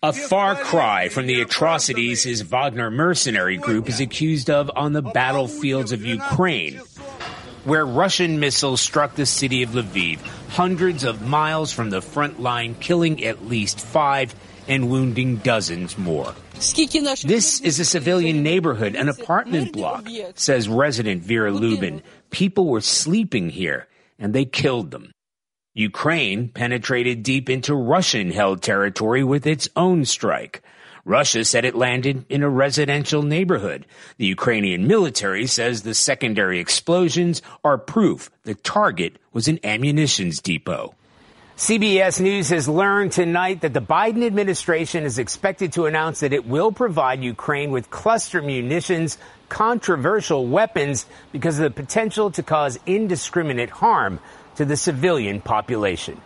A 0.03 0.13
far 0.13 0.55
cry 0.55 1.09
from 1.09 1.27
the 1.27 1.41
atrocities 1.41 2.23
his 2.23 2.43
Wagner 2.43 2.91
mercenary 2.91 3.57
group 3.57 3.89
is 3.89 3.99
accused 3.99 4.51
of 4.51 4.71
on 4.77 4.93
the 4.93 5.03
battlefields 5.03 5.91
of 5.91 6.05
Ukraine, 6.05 6.81
where 7.67 7.85
Russian 7.85 8.39
missiles 8.39 8.81
struck 8.81 9.17
the 9.17 9.27
city 9.27 9.65
of 9.65 9.71
Lviv, 9.71 10.21
hundreds 10.51 11.03
of 11.03 11.21
miles 11.21 11.73
from 11.73 11.91
the 11.91 12.01
front 12.01 12.41
line, 12.41 12.77
killing 12.77 13.25
at 13.25 13.47
least 13.47 13.81
five 13.81 14.35
and 14.69 14.89
wounding 14.89 15.37
dozens 15.37 15.99
more. 15.99 16.33
This 16.55 17.61
is 17.61 17.81
a 17.81 17.85
civilian 17.85 18.43
neighborhood, 18.43 18.95
an 18.95 19.09
apartment 19.09 19.73
block, 19.73 20.09
says 20.37 20.69
resident 20.69 21.23
Vera 21.23 21.51
Lubin. 21.51 22.03
People 22.31 22.69
were 22.69 22.81
sleeping 22.81 23.51
here, 23.51 23.89
and 24.19 24.33
they 24.33 24.45
killed 24.45 24.93
them. 24.93 25.13
Ukraine 25.75 26.49
penetrated 26.49 27.23
deep 27.23 27.51
into 27.51 27.75
Russian 27.75 28.31
held 28.31 28.63
territory 28.63 29.23
with 29.23 29.47
its 29.47 29.69
own 29.77 30.05
strike. 30.05 30.63
Russia 31.07 31.45
said 31.45 31.65
it 31.65 31.77
landed 31.77 32.27
in 32.29 32.43
a 32.43 32.49
residential 32.49 33.23
neighborhood. 33.23 33.87
The 34.19 34.27
Ukrainian 34.27 34.89
military 34.89 35.47
says 35.47 35.83
the 35.83 35.95
secondary 35.95 36.59
explosions 36.59 37.43
are 37.63 37.79
proof 37.79 38.29
the 38.43 38.57
target 38.57 39.17
was 39.33 39.47
an 39.47 39.61
ammunitions 39.63 40.41
depot. 40.41 40.95
CBS 41.57 42.21
News 42.21 42.49
has 42.49 42.69
learned 42.69 43.13
tonight 43.13 43.61
that 43.61 43.73
the 43.73 43.81
Biden 43.81 44.27
administration 44.27 45.05
is 45.05 45.21
expected 45.21 45.73
to 45.75 45.87
announce 45.87 46.21
that 46.21 46.33
it 46.33 46.45
will 46.45 46.73
provide 46.73 47.23
Ukraine 47.23 47.71
with 47.71 47.89
cluster 47.89 48.43
munitions, 48.43 49.17
controversial 49.49 50.45
weapons, 50.45 51.07
because 51.31 51.59
of 51.61 51.63
the 51.63 51.71
potential 51.71 52.33
to 52.33 52.43
cause 52.43 52.81
indiscriminate 52.85 53.71
harm 53.71 54.19
to 54.57 54.65
the 54.65 54.77
civilian 54.77 55.41
population. 55.41 56.21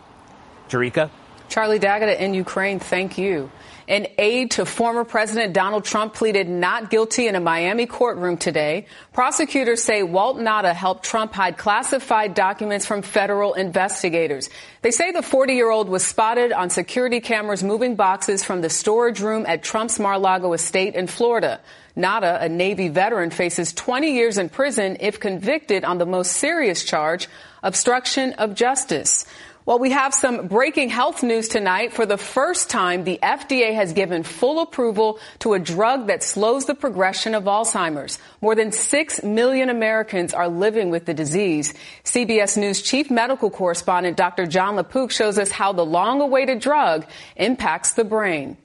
Jericka? 0.69 1.11
Charlie 1.49 1.79
D'Agata 1.79 2.21
in 2.21 2.33
Ukraine, 2.33 2.79
thank 2.79 3.17
you. 3.17 3.51
An 3.91 4.07
aide 4.17 4.51
to 4.51 4.65
former 4.65 5.03
President 5.03 5.51
Donald 5.51 5.83
Trump 5.83 6.13
pleaded 6.13 6.47
not 6.47 6.89
guilty 6.89 7.27
in 7.27 7.35
a 7.35 7.41
Miami 7.41 7.87
courtroom 7.87 8.37
today. 8.37 8.85
Prosecutors 9.11 9.83
say 9.83 10.01
Walt 10.01 10.37
Nauta 10.37 10.73
helped 10.73 11.03
Trump 11.03 11.33
hide 11.33 11.57
classified 11.57 12.33
documents 12.33 12.85
from 12.85 13.01
federal 13.01 13.53
investigators. 13.53 14.49
They 14.81 14.91
say 14.91 15.11
the 15.11 15.21
40 15.21 15.55
year 15.55 15.69
old 15.69 15.89
was 15.89 16.05
spotted 16.05 16.53
on 16.53 16.69
security 16.69 17.19
cameras 17.19 17.65
moving 17.65 17.97
boxes 17.97 18.45
from 18.45 18.61
the 18.61 18.69
storage 18.69 19.19
room 19.19 19.45
at 19.45 19.61
Trump's 19.61 19.99
Mar 19.99 20.17
Lago 20.17 20.53
estate 20.53 20.95
in 20.95 21.07
Florida. 21.07 21.59
Nauta, 21.97 22.41
a 22.41 22.47
Navy 22.47 22.87
veteran, 22.87 23.29
faces 23.29 23.73
20 23.73 24.13
years 24.13 24.37
in 24.37 24.47
prison 24.47 24.95
if 25.01 25.19
convicted 25.19 25.83
on 25.83 25.97
the 25.97 26.05
most 26.05 26.31
serious 26.31 26.85
charge, 26.85 27.27
obstruction 27.61 28.31
of 28.33 28.55
justice. 28.55 29.25
Well, 29.63 29.77
we 29.77 29.91
have 29.91 30.11
some 30.11 30.47
breaking 30.47 30.89
health 30.89 31.21
news 31.21 31.47
tonight. 31.47 31.93
For 31.93 32.07
the 32.07 32.17
first 32.17 32.71
time, 32.71 33.03
the 33.03 33.19
FDA 33.21 33.75
has 33.75 33.93
given 33.93 34.23
full 34.23 34.59
approval 34.59 35.19
to 35.39 35.53
a 35.53 35.59
drug 35.59 36.07
that 36.07 36.23
slows 36.23 36.65
the 36.65 36.73
progression 36.73 37.35
of 37.35 37.43
Alzheimer's. 37.43 38.17
More 38.41 38.55
than 38.55 38.71
6 38.71 39.23
million 39.23 39.69
Americans 39.69 40.33
are 40.33 40.49
living 40.49 40.89
with 40.89 41.05
the 41.05 41.13
disease. 41.13 41.75
CBS 42.03 42.57
News 42.57 42.81
chief 42.81 43.11
medical 43.11 43.51
correspondent 43.51 44.17
Dr. 44.17 44.47
Jon 44.47 44.77
LaPook 44.77 45.11
shows 45.11 45.37
us 45.37 45.51
how 45.51 45.73
the 45.73 45.85
long 45.85 46.21
awaited 46.21 46.59
drug 46.59 47.05
impacts 47.35 47.93
the 47.93 48.03
brain. 48.03 48.57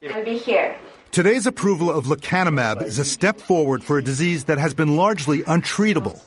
And 0.00 0.24
be 0.24 0.38
here. 0.38 0.76
Today's 1.10 1.46
approval 1.46 1.90
of 1.90 2.06
lecanemab 2.06 2.82
is 2.84 3.00
a 3.00 3.04
step 3.04 3.40
forward 3.40 3.82
for 3.82 3.98
a 3.98 4.04
disease 4.04 4.44
that 4.44 4.58
has 4.58 4.74
been 4.74 4.96
largely 4.96 5.42
untreatable. 5.42 6.20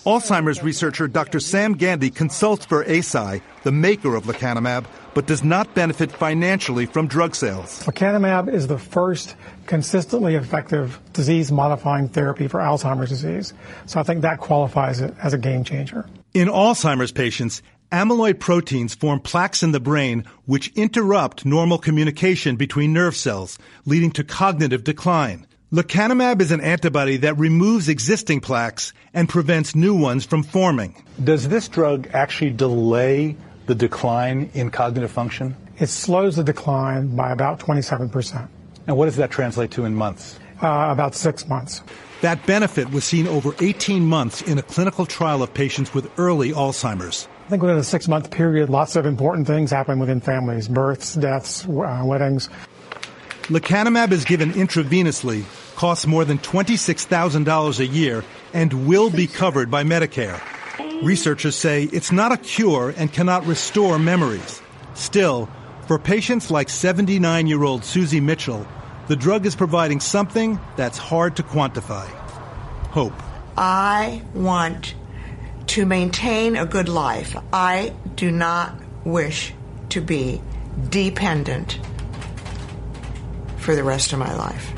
Alzheimer's 0.00 0.62
researcher 0.62 1.06
Dr. 1.06 1.38
Sam 1.38 1.74
Gandy 1.74 2.10
consults 2.10 2.64
for 2.64 2.84
Eisai, 2.84 3.42
the 3.62 3.72
maker 3.72 4.14
of 4.14 4.24
lecanemab, 4.24 4.86
but 5.14 5.26
does 5.26 5.44
not 5.44 5.74
benefit 5.74 6.10
financially 6.10 6.86
from 6.86 7.06
drug 7.06 7.34
sales. 7.34 7.82
Lecanemab 7.84 8.52
is 8.52 8.66
the 8.66 8.78
first 8.78 9.36
consistently 9.66 10.34
effective 10.34 10.98
disease 11.12 11.52
modifying 11.52 12.08
therapy 12.08 12.48
for 12.48 12.60
Alzheimer's 12.60 13.10
disease. 13.10 13.52
So 13.86 14.00
I 14.00 14.02
think 14.02 14.22
that 14.22 14.40
qualifies 14.40 15.00
it 15.00 15.14
as 15.22 15.34
a 15.34 15.38
game 15.38 15.62
changer. 15.62 16.06
In 16.32 16.48
Alzheimer's 16.48 17.12
patients, 17.12 17.62
amyloid 17.90 18.40
proteins 18.40 18.94
form 18.94 19.20
plaques 19.20 19.62
in 19.62 19.72
the 19.72 19.80
brain 19.80 20.24
which 20.46 20.68
interrupt 20.74 21.44
normal 21.44 21.76
communication 21.76 22.56
between 22.56 22.94
nerve 22.94 23.14
cells, 23.14 23.58
leading 23.84 24.10
to 24.12 24.24
cognitive 24.24 24.84
decline. 24.84 25.46
Lecanemab 25.72 26.42
is 26.42 26.52
an 26.52 26.60
antibody 26.60 27.16
that 27.16 27.38
removes 27.38 27.88
existing 27.88 28.40
plaques 28.40 28.92
and 29.14 29.26
prevents 29.26 29.74
new 29.74 29.94
ones 29.94 30.22
from 30.22 30.42
forming. 30.42 31.02
Does 31.24 31.48
this 31.48 31.66
drug 31.66 32.10
actually 32.12 32.50
delay 32.50 33.36
the 33.64 33.74
decline 33.74 34.50
in 34.52 34.70
cognitive 34.70 35.10
function? 35.10 35.56
It 35.78 35.86
slows 35.86 36.36
the 36.36 36.44
decline 36.44 37.16
by 37.16 37.32
about 37.32 37.58
27%. 37.58 38.48
And 38.86 38.98
what 38.98 39.06
does 39.06 39.16
that 39.16 39.30
translate 39.30 39.70
to 39.70 39.86
in 39.86 39.94
months? 39.94 40.38
Uh, 40.62 40.88
about 40.90 41.14
six 41.14 41.48
months. 41.48 41.82
That 42.20 42.44
benefit 42.44 42.90
was 42.90 43.04
seen 43.04 43.26
over 43.26 43.54
18 43.58 44.04
months 44.04 44.42
in 44.42 44.58
a 44.58 44.62
clinical 44.62 45.06
trial 45.06 45.42
of 45.42 45.54
patients 45.54 45.94
with 45.94 46.10
early 46.18 46.52
Alzheimer's. 46.52 47.26
I 47.46 47.48
think 47.48 47.62
within 47.62 47.78
a 47.78 47.82
six 47.82 48.08
month 48.08 48.30
period, 48.30 48.68
lots 48.68 48.94
of 48.94 49.06
important 49.06 49.46
things 49.46 49.70
happen 49.70 49.98
within 49.98 50.20
families 50.20 50.68
births, 50.68 51.14
deaths, 51.14 51.64
uh, 51.64 52.02
weddings. 52.04 52.50
Lecanemab 53.48 54.12
is 54.12 54.24
given 54.24 54.52
intravenously, 54.52 55.44
costs 55.74 56.06
more 56.06 56.24
than 56.24 56.38
$26,000 56.38 57.78
a 57.78 57.86
year, 57.86 58.24
and 58.52 58.86
will 58.86 59.10
be 59.10 59.26
covered 59.26 59.70
by 59.70 59.84
Medicare. 59.84 60.40
Researchers 61.02 61.56
say 61.56 61.84
it's 61.84 62.12
not 62.12 62.32
a 62.32 62.36
cure 62.36 62.94
and 62.96 63.12
cannot 63.12 63.46
restore 63.46 63.98
memories. 63.98 64.62
Still, 64.94 65.48
for 65.86 65.98
patients 65.98 66.50
like 66.50 66.68
79 66.68 67.46
year 67.46 67.64
old 67.64 67.84
Susie 67.84 68.20
Mitchell, 68.20 68.66
the 69.08 69.16
drug 69.16 69.46
is 69.46 69.56
providing 69.56 70.00
something 70.00 70.60
that's 70.76 70.98
hard 70.98 71.36
to 71.36 71.42
quantify 71.42 72.06
hope. 72.92 73.14
I 73.56 74.22
want 74.34 74.94
to 75.68 75.86
maintain 75.86 76.56
a 76.56 76.66
good 76.66 76.88
life. 76.88 77.36
I 77.52 77.94
do 78.14 78.30
not 78.30 78.74
wish 79.04 79.54
to 79.88 80.00
be 80.00 80.42
dependent 80.88 81.78
for 83.56 83.74
the 83.74 83.82
rest 83.82 84.12
of 84.12 84.18
my 84.18 84.34
life. 84.34 84.72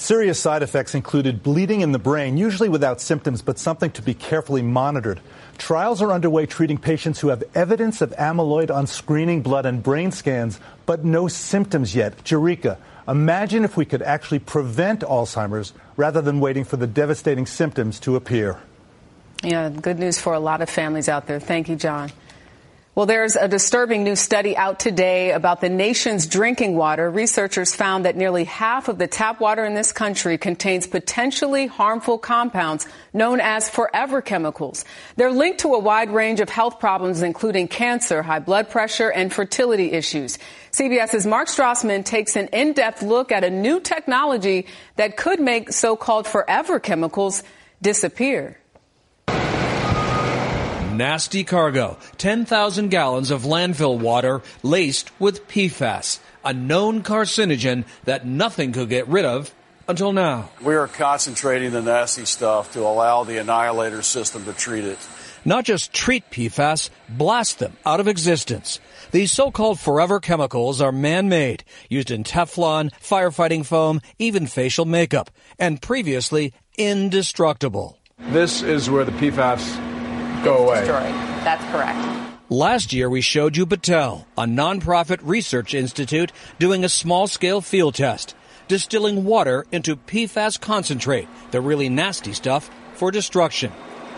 Serious 0.00 0.40
side 0.40 0.62
effects 0.62 0.94
included 0.94 1.42
bleeding 1.42 1.82
in 1.82 1.92
the 1.92 1.98
brain, 1.98 2.38
usually 2.38 2.70
without 2.70 3.02
symptoms, 3.02 3.42
but 3.42 3.58
something 3.58 3.90
to 3.90 4.00
be 4.00 4.14
carefully 4.14 4.62
monitored. 4.62 5.20
Trials 5.58 6.00
are 6.00 6.10
underway 6.10 6.46
treating 6.46 6.78
patients 6.78 7.20
who 7.20 7.28
have 7.28 7.44
evidence 7.54 8.00
of 8.00 8.10
amyloid 8.12 8.74
on 8.74 8.86
screening 8.86 9.42
blood 9.42 9.66
and 9.66 9.82
brain 9.82 10.10
scans, 10.10 10.58
but 10.86 11.04
no 11.04 11.28
symptoms 11.28 11.94
yet. 11.94 12.16
Jericka, 12.24 12.78
imagine 13.06 13.62
if 13.62 13.76
we 13.76 13.84
could 13.84 14.00
actually 14.00 14.38
prevent 14.38 15.02
Alzheimer's 15.02 15.74
rather 15.98 16.22
than 16.22 16.40
waiting 16.40 16.64
for 16.64 16.78
the 16.78 16.86
devastating 16.86 17.44
symptoms 17.44 18.00
to 18.00 18.16
appear. 18.16 18.58
Yeah, 19.42 19.68
good 19.68 19.98
news 19.98 20.18
for 20.18 20.32
a 20.32 20.40
lot 20.40 20.62
of 20.62 20.70
families 20.70 21.10
out 21.10 21.26
there. 21.26 21.40
Thank 21.40 21.68
you, 21.68 21.76
Jon. 21.76 22.10
Well, 23.00 23.06
there's 23.06 23.34
a 23.34 23.48
disturbing 23.48 24.04
new 24.04 24.14
study 24.14 24.54
out 24.58 24.78
today 24.78 25.32
about 25.32 25.62
the 25.62 25.70
nation's 25.70 26.26
drinking 26.26 26.76
water. 26.76 27.10
Researchers 27.10 27.74
found 27.74 28.04
that 28.04 28.14
nearly 28.14 28.44
half 28.44 28.88
of 28.88 28.98
the 28.98 29.06
tap 29.06 29.40
water 29.40 29.64
in 29.64 29.72
this 29.72 29.90
country 29.90 30.36
contains 30.36 30.86
potentially 30.86 31.66
harmful 31.66 32.18
compounds 32.18 32.86
known 33.14 33.40
as 33.40 33.70
forever 33.70 34.20
chemicals. 34.20 34.84
They're 35.16 35.32
linked 35.32 35.60
to 35.60 35.68
a 35.68 35.78
wide 35.78 36.10
range 36.10 36.40
of 36.40 36.50
health 36.50 36.78
problems, 36.78 37.22
including 37.22 37.68
cancer, 37.68 38.22
high 38.22 38.38
blood 38.38 38.68
pressure, 38.68 39.08
and 39.08 39.32
fertility 39.32 39.92
issues. 39.92 40.38
CBS's 40.72 41.26
Mark 41.26 41.48
Strassmann 41.48 42.04
takes 42.04 42.36
an 42.36 42.48
in-depth 42.48 43.00
look 43.00 43.32
at 43.32 43.44
a 43.44 43.50
new 43.50 43.80
technology 43.80 44.66
that 44.96 45.16
could 45.16 45.40
make 45.40 45.72
so-called 45.72 46.26
forever 46.26 46.78
chemicals 46.78 47.44
disappear 47.80 48.59
nasty 51.00 51.44
cargo 51.44 51.96
10,000 52.18 52.90
gallons 52.90 53.30
of 53.30 53.44
landfill 53.44 53.98
water 53.98 54.42
laced 54.62 55.10
with 55.18 55.48
PFAS, 55.48 56.18
a 56.44 56.52
known 56.52 57.02
carcinogen 57.02 57.86
that 58.04 58.26
nothing 58.26 58.72
could 58.72 58.90
get 58.90 59.08
rid 59.08 59.24
of 59.24 59.50
until 59.88 60.12
now. 60.12 60.50
We 60.60 60.74
are 60.74 60.88
concentrating 60.88 61.72
the 61.72 61.80
nasty 61.80 62.26
stuff 62.26 62.74
to 62.74 62.80
allow 62.80 63.24
the 63.24 63.38
annihilator 63.38 64.02
system 64.02 64.44
to 64.44 64.52
treat 64.52 64.84
it. 64.84 64.98
Not 65.42 65.64
just 65.64 65.94
treat 65.94 66.30
PFAS, 66.30 66.90
blast 67.08 67.60
them 67.60 67.78
out 67.86 68.00
of 68.00 68.06
existence. 68.06 68.78
These 69.10 69.32
so-called 69.32 69.80
forever 69.80 70.20
chemicals 70.20 70.82
are 70.82 70.92
man-made, 70.92 71.64
used 71.88 72.10
in 72.10 72.24
Teflon, 72.24 72.92
firefighting 73.00 73.64
foam, 73.64 74.02
even 74.18 74.46
facial 74.46 74.84
makeup, 74.84 75.30
and 75.58 75.80
previously 75.80 76.52
indestructible. 76.76 77.98
This 78.18 78.60
is 78.60 78.90
where 78.90 79.06
the 79.06 79.12
PFAS 79.12 79.89
go 80.42 80.66
away. 80.66 80.80
Destroyed. 80.80 81.14
That's 81.44 81.64
correct. 81.72 82.20
Last 82.48 82.92
year, 82.92 83.08
we 83.08 83.20
showed 83.20 83.56
you 83.56 83.64
Battelle, 83.64 84.24
a 84.36 84.44
nonprofit 84.44 85.20
research 85.22 85.72
institute 85.72 86.32
doing 86.58 86.84
a 86.84 86.88
small 86.88 87.28
scale 87.28 87.60
field 87.60 87.94
test, 87.94 88.34
distilling 88.66 89.24
water 89.24 89.66
into 89.70 89.94
PFAS 89.94 90.60
concentrate, 90.60 91.28
the 91.52 91.60
really 91.60 91.88
nasty 91.88 92.32
stuff, 92.32 92.68
for 92.94 93.12
destruction. 93.12 93.72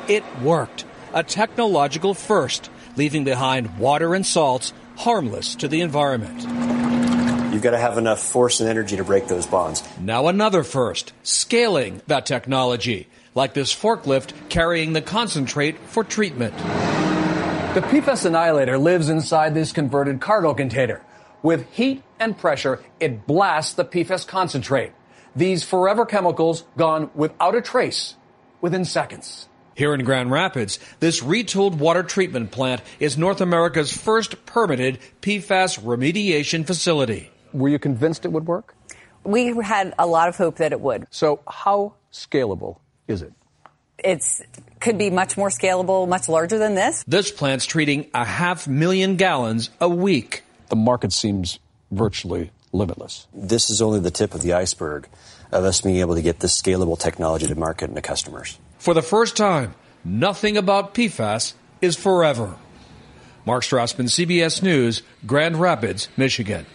It 0.08 0.24
worked. 0.40 0.86
A 1.12 1.22
technological 1.22 2.14
first, 2.14 2.70
leaving 2.96 3.24
behind 3.24 3.78
water 3.78 4.14
and 4.14 4.24
salts 4.24 4.72
harmless 4.96 5.54
to 5.56 5.68
the 5.68 5.82
environment. 5.82 6.40
You've 7.52 7.62
got 7.62 7.72
to 7.72 7.78
have 7.78 7.98
enough 7.98 8.20
force 8.20 8.60
and 8.60 8.68
energy 8.70 8.96
to 8.96 9.04
break 9.04 9.26
those 9.28 9.46
bonds. 9.46 9.82
Now, 10.00 10.28
another 10.28 10.62
first, 10.62 11.12
scaling 11.22 12.00
that 12.06 12.24
technology 12.24 13.08
like 13.34 13.54
this 13.54 13.74
forklift 13.74 14.32
carrying 14.48 14.92
the 14.92 15.02
concentrate 15.02 15.78
for 15.78 16.04
treatment. 16.04 16.56
The 17.74 17.80
PFAS 17.80 18.26
annihilator 18.26 18.76
lives 18.76 19.08
inside 19.08 19.54
this 19.54 19.72
converted 19.72 20.20
cargo 20.20 20.52
container. 20.52 21.02
With 21.42 21.70
heat 21.72 22.02
and 22.20 22.36
pressure, 22.36 22.84
it 23.00 23.26
blasts 23.26 23.72
the 23.72 23.84
PFAS 23.84 24.26
concentrate. 24.26 24.92
These 25.34 25.64
forever 25.64 26.04
chemicals 26.04 26.64
gone 26.76 27.10
without 27.14 27.54
a 27.54 27.62
trace 27.62 28.14
within 28.60 28.84
seconds. 28.84 29.48
Here 29.74 29.94
in 29.94 30.04
Grand 30.04 30.30
Rapids, 30.30 30.78
this 31.00 31.22
retooled 31.22 31.78
water 31.78 32.02
treatment 32.02 32.50
plant 32.50 32.82
is 33.00 33.16
North 33.16 33.40
America's 33.40 33.96
first 33.96 34.44
permitted 34.44 34.98
PFAS 35.22 35.80
remediation 35.80 36.66
facility. 36.66 37.30
Were 37.54 37.70
you 37.70 37.78
convinced 37.78 38.26
it 38.26 38.32
would 38.32 38.46
work? 38.46 38.74
We 39.24 39.56
had 39.62 39.94
a 39.98 40.06
lot 40.06 40.28
of 40.28 40.36
hope 40.36 40.56
that 40.56 40.72
it 40.72 40.80
would. 40.80 41.06
So, 41.10 41.40
how 41.48 41.94
scalable 42.12 42.78
is 43.12 43.22
it? 43.22 43.32
It's 43.98 44.42
could 44.80 44.98
be 44.98 45.10
much 45.10 45.36
more 45.36 45.48
scalable, 45.48 46.08
much 46.08 46.28
larger 46.28 46.58
than 46.58 46.74
this. 46.74 47.04
This 47.06 47.30
plant's 47.30 47.66
treating 47.66 48.10
a 48.12 48.24
half 48.24 48.66
million 48.66 49.14
gallons 49.16 49.70
a 49.80 49.88
week. 49.88 50.42
The 50.70 50.76
market 50.76 51.12
seems 51.12 51.60
virtually 51.92 52.50
limitless. 52.72 53.28
This 53.32 53.70
is 53.70 53.80
only 53.80 54.00
the 54.00 54.10
tip 54.10 54.34
of 54.34 54.42
the 54.42 54.54
iceberg 54.54 55.06
of 55.52 55.64
us 55.64 55.82
being 55.82 55.98
able 55.98 56.16
to 56.16 56.22
get 56.22 56.40
this 56.40 56.60
scalable 56.60 56.98
technology 56.98 57.46
to 57.46 57.54
market 57.54 57.84
and 57.84 57.94
to 57.94 58.02
customers. 58.02 58.58
For 58.78 58.94
the 58.94 59.02
first 59.02 59.36
time, 59.36 59.74
nothing 60.04 60.56
about 60.56 60.94
PFAS 60.94 61.52
is 61.80 61.96
forever. 61.96 62.56
Mark 63.44 63.62
Strassmann, 63.62 64.08
CBS 64.08 64.62
News, 64.62 65.02
Grand 65.26 65.56
Rapids, 65.56 66.08
Michigan. 66.16 66.66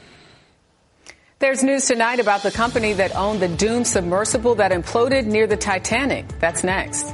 There's 1.39 1.61
news 1.61 1.85
tonight 1.85 2.19
about 2.19 2.41
the 2.41 2.49
company 2.49 2.93
that 2.93 3.15
owned 3.15 3.41
the 3.43 3.47
doomed 3.47 3.85
submersible 3.85 4.55
that 4.55 4.71
imploded 4.71 5.27
near 5.27 5.45
the 5.45 5.55
Titanic. 5.55 6.25
That's 6.39 6.63
next. 6.63 7.13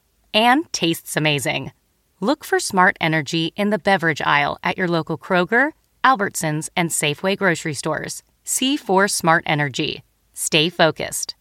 and 0.33 0.71
tastes 0.71 1.17
amazing. 1.17 1.71
Look 2.19 2.43
for 2.43 2.59
Smart 2.59 2.97
Energy 3.01 3.53
in 3.55 3.71
the 3.71 3.79
beverage 3.79 4.21
aisle 4.21 4.57
at 4.63 4.77
your 4.77 4.87
local 4.87 5.17
Kroger, 5.17 5.71
Albertsons, 6.03 6.69
and 6.75 6.89
Safeway 6.89 7.37
grocery 7.37 7.73
stores. 7.73 8.23
C4 8.45 9.09
Smart 9.09 9.43
Energy. 9.47 10.03
Stay 10.33 10.69
focused. 10.69 11.35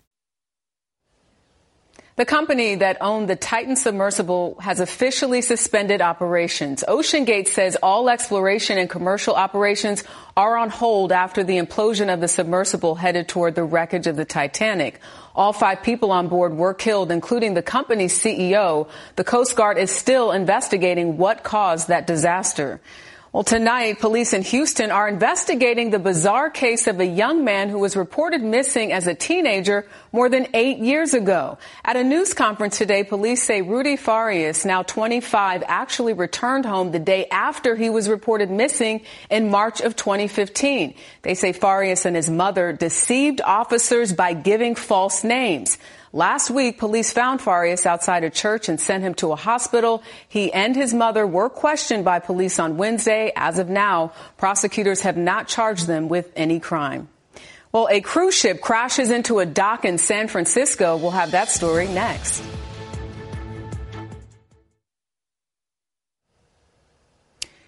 The 2.20 2.26
company 2.26 2.74
that 2.74 2.98
owned 3.00 3.30
the 3.30 3.34
Titan 3.34 3.76
submersible 3.76 4.58
has 4.60 4.78
officially 4.78 5.40
suspended 5.40 6.02
operations. 6.02 6.84
OceanGate 6.86 7.48
says 7.48 7.78
all 7.82 8.10
exploration 8.10 8.76
and 8.76 8.90
commercial 8.90 9.34
operations 9.34 10.04
are 10.36 10.58
on 10.58 10.68
hold 10.68 11.12
after 11.12 11.42
the 11.42 11.56
implosion 11.56 12.12
of 12.12 12.20
the 12.20 12.28
submersible 12.28 12.94
headed 12.96 13.26
toward 13.26 13.54
the 13.54 13.64
wreckage 13.64 14.06
of 14.06 14.16
the 14.16 14.26
Titanic. 14.26 15.00
All 15.34 15.54
five 15.54 15.82
people 15.82 16.12
on 16.12 16.28
board 16.28 16.52
were 16.52 16.74
killed, 16.74 17.10
including 17.10 17.54
the 17.54 17.62
company's 17.62 18.12
CEO. 18.12 18.86
The 19.16 19.24
Coast 19.24 19.56
Guard 19.56 19.78
is 19.78 19.90
still 19.90 20.30
investigating 20.30 21.16
what 21.16 21.42
caused 21.42 21.88
that 21.88 22.06
disaster. 22.06 22.82
Well, 23.32 23.44
tonight, 23.44 24.00
police 24.00 24.32
in 24.32 24.42
Houston 24.42 24.90
are 24.90 25.08
investigating 25.08 25.90
the 25.90 26.00
bizarre 26.00 26.50
case 26.50 26.88
of 26.88 26.98
a 26.98 27.06
young 27.06 27.44
man 27.44 27.68
who 27.68 27.78
was 27.78 27.94
reported 27.94 28.42
missing 28.42 28.90
as 28.90 29.06
a 29.06 29.14
teenager 29.14 29.86
more 30.10 30.28
than 30.28 30.48
eight 30.52 30.78
years 30.78 31.14
ago. 31.14 31.56
At 31.84 31.94
a 31.94 32.02
news 32.02 32.34
conference 32.34 32.76
today, 32.76 33.04
police 33.04 33.44
say 33.44 33.62
Rudy 33.62 33.94
Farias, 33.94 34.64
now 34.64 34.82
25, 34.82 35.62
actually 35.64 36.12
returned 36.12 36.66
home 36.66 36.90
the 36.90 36.98
day 36.98 37.26
after 37.30 37.76
he 37.76 37.88
was 37.88 38.08
reported 38.08 38.50
missing 38.50 39.02
in 39.30 39.48
March 39.48 39.80
of 39.80 39.94
2015. 39.94 40.94
They 41.22 41.34
say 41.34 41.52
Farias 41.52 42.06
and 42.06 42.16
his 42.16 42.28
mother 42.28 42.72
deceived 42.72 43.40
officers 43.42 44.12
by 44.12 44.32
giving 44.34 44.74
false 44.74 45.22
names. 45.22 45.78
Last 46.12 46.50
week, 46.50 46.78
police 46.78 47.12
found 47.12 47.40
Farias 47.40 47.86
outside 47.86 48.24
a 48.24 48.30
church 48.30 48.68
and 48.68 48.80
sent 48.80 49.04
him 49.04 49.14
to 49.14 49.30
a 49.30 49.36
hospital. 49.36 50.02
He 50.28 50.52
and 50.52 50.74
his 50.74 50.92
mother 50.92 51.24
were 51.24 51.48
questioned 51.48 52.04
by 52.04 52.18
police 52.18 52.58
on 52.58 52.76
Wednesday. 52.76 53.32
As 53.36 53.60
of 53.60 53.68
now, 53.68 54.12
prosecutors 54.36 55.02
have 55.02 55.16
not 55.16 55.46
charged 55.46 55.86
them 55.86 56.08
with 56.08 56.32
any 56.34 56.58
crime. 56.58 57.08
Well, 57.70 57.86
a 57.88 58.00
cruise 58.00 58.34
ship 58.34 58.60
crashes 58.60 59.12
into 59.12 59.38
a 59.38 59.46
dock 59.46 59.84
in 59.84 59.98
San 59.98 60.26
Francisco. 60.26 60.96
We'll 60.96 61.12
have 61.12 61.30
that 61.30 61.48
story 61.48 61.86
next. 61.86 62.42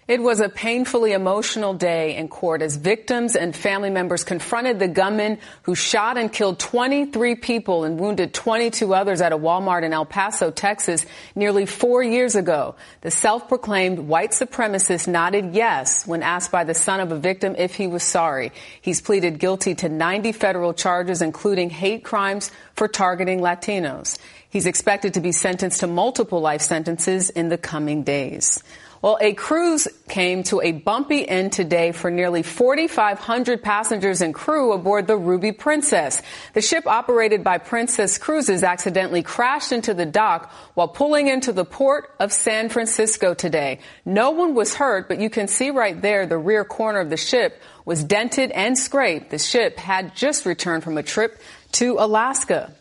It 0.05 0.21
was 0.21 0.41
a 0.41 0.49
painfully 0.49 1.13
emotional 1.13 1.73
day 1.73 2.17
in 2.17 2.27
court 2.27 2.61
as 2.61 2.75
victims 2.75 3.37
and 3.37 3.55
family 3.55 3.89
members 3.89 4.25
confronted 4.25 4.77
the 4.77 4.89
gunman 4.89 5.39
who 5.61 5.75
shot 5.75 6.17
and 6.17 6.31
killed 6.31 6.59
23 6.59 7.35
people 7.35 7.85
and 7.85 7.97
wounded 7.97 8.33
22 8.33 8.93
others 8.93 9.21
at 9.21 9.31
a 9.31 9.37
Walmart 9.37 9.83
in 9.83 9.93
El 9.93 10.05
Paso, 10.05 10.51
Texas, 10.51 11.05
nearly 11.35 11.65
four 11.65 12.03
years 12.03 12.35
ago. 12.35 12.75
The 12.99 13.11
self-proclaimed 13.11 13.99
white 13.99 14.31
supremacist 14.31 15.07
nodded 15.07 15.53
yes 15.53 16.05
when 16.05 16.21
asked 16.21 16.51
by 16.51 16.65
the 16.65 16.73
son 16.73 16.99
of 16.99 17.13
a 17.13 17.17
victim 17.17 17.55
if 17.57 17.75
he 17.75 17.87
was 17.87 18.03
sorry. 18.03 18.51
He's 18.81 18.99
pleaded 18.99 19.39
guilty 19.39 19.73
to 19.75 19.87
90 19.87 20.33
federal 20.33 20.73
charges, 20.73 21.21
including 21.21 21.69
hate 21.69 22.03
crimes 22.03 22.51
for 22.75 22.89
targeting 22.89 23.39
Latinos. 23.39 24.17
He's 24.49 24.65
expected 24.65 25.13
to 25.13 25.21
be 25.21 25.31
sentenced 25.31 25.79
to 25.79 25.87
multiple 25.87 26.41
life 26.41 26.61
sentences 26.61 27.29
in 27.29 27.47
the 27.47 27.57
coming 27.57 28.03
days. 28.03 28.61
Well, 29.03 29.17
a 29.19 29.33
cruise 29.33 29.85
came 30.07 30.43
to 30.43 30.61
a 30.61 30.71
bumpy 30.71 31.27
end 31.27 31.51
today 31.51 31.91
for 31.91 32.09
nearly 32.09 32.41
4,500 32.41 33.61
passengers 33.61 34.21
and 34.21 34.33
crew 34.33 34.71
aboard 34.71 35.07
the 35.07 35.17
Ruby 35.17 35.51
Princess. 35.51 36.21
The 36.53 36.61
ship 36.61 36.87
operated 36.87 37.43
by 37.43 37.57
Princess 37.57 38.17
Cruises 38.17 38.63
accidentally 38.63 39.21
crashed 39.21 39.73
into 39.73 39.93
the 39.93 40.05
dock 40.05 40.53
while 40.75 40.87
pulling 40.87 41.27
into 41.27 41.51
the 41.51 41.65
port 41.65 42.15
of 42.17 42.31
San 42.31 42.69
Francisco 42.69 43.33
today. 43.33 43.79
No 44.05 44.31
one 44.31 44.55
was 44.55 44.73
hurt, 44.73 45.09
but 45.09 45.19
you 45.19 45.29
can 45.29 45.49
see 45.49 45.69
right 45.69 46.01
there 46.01 46.25
the 46.25 46.37
rear 46.37 46.63
corner 46.63 47.01
of 47.01 47.09
the 47.09 47.17
ship 47.17 47.61
was 47.83 48.05
dented 48.05 48.51
and 48.51 48.79
scraped. 48.79 49.31
The 49.31 49.37
ship 49.37 49.79
had 49.79 50.15
just 50.15 50.45
returned 50.45 50.85
from 50.85 50.97
a 50.97 51.03
trip 51.03 51.41
to 51.73 51.97
Alaska. 51.99 52.71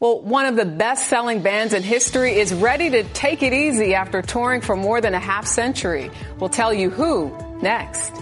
Well, 0.00 0.22
one 0.22 0.46
of 0.46 0.56
the 0.56 0.64
best 0.64 1.08
selling 1.08 1.42
bands 1.42 1.74
in 1.74 1.82
history 1.82 2.34
is 2.34 2.54
ready 2.54 2.88
to 2.88 3.04
take 3.12 3.42
it 3.42 3.52
easy 3.52 3.94
after 3.94 4.22
touring 4.22 4.62
for 4.62 4.74
more 4.74 5.02
than 5.02 5.12
a 5.12 5.18
half 5.18 5.46
century. 5.46 6.10
We'll 6.38 6.48
tell 6.48 6.72
you 6.72 6.88
who 6.88 7.36
next. 7.60 8.14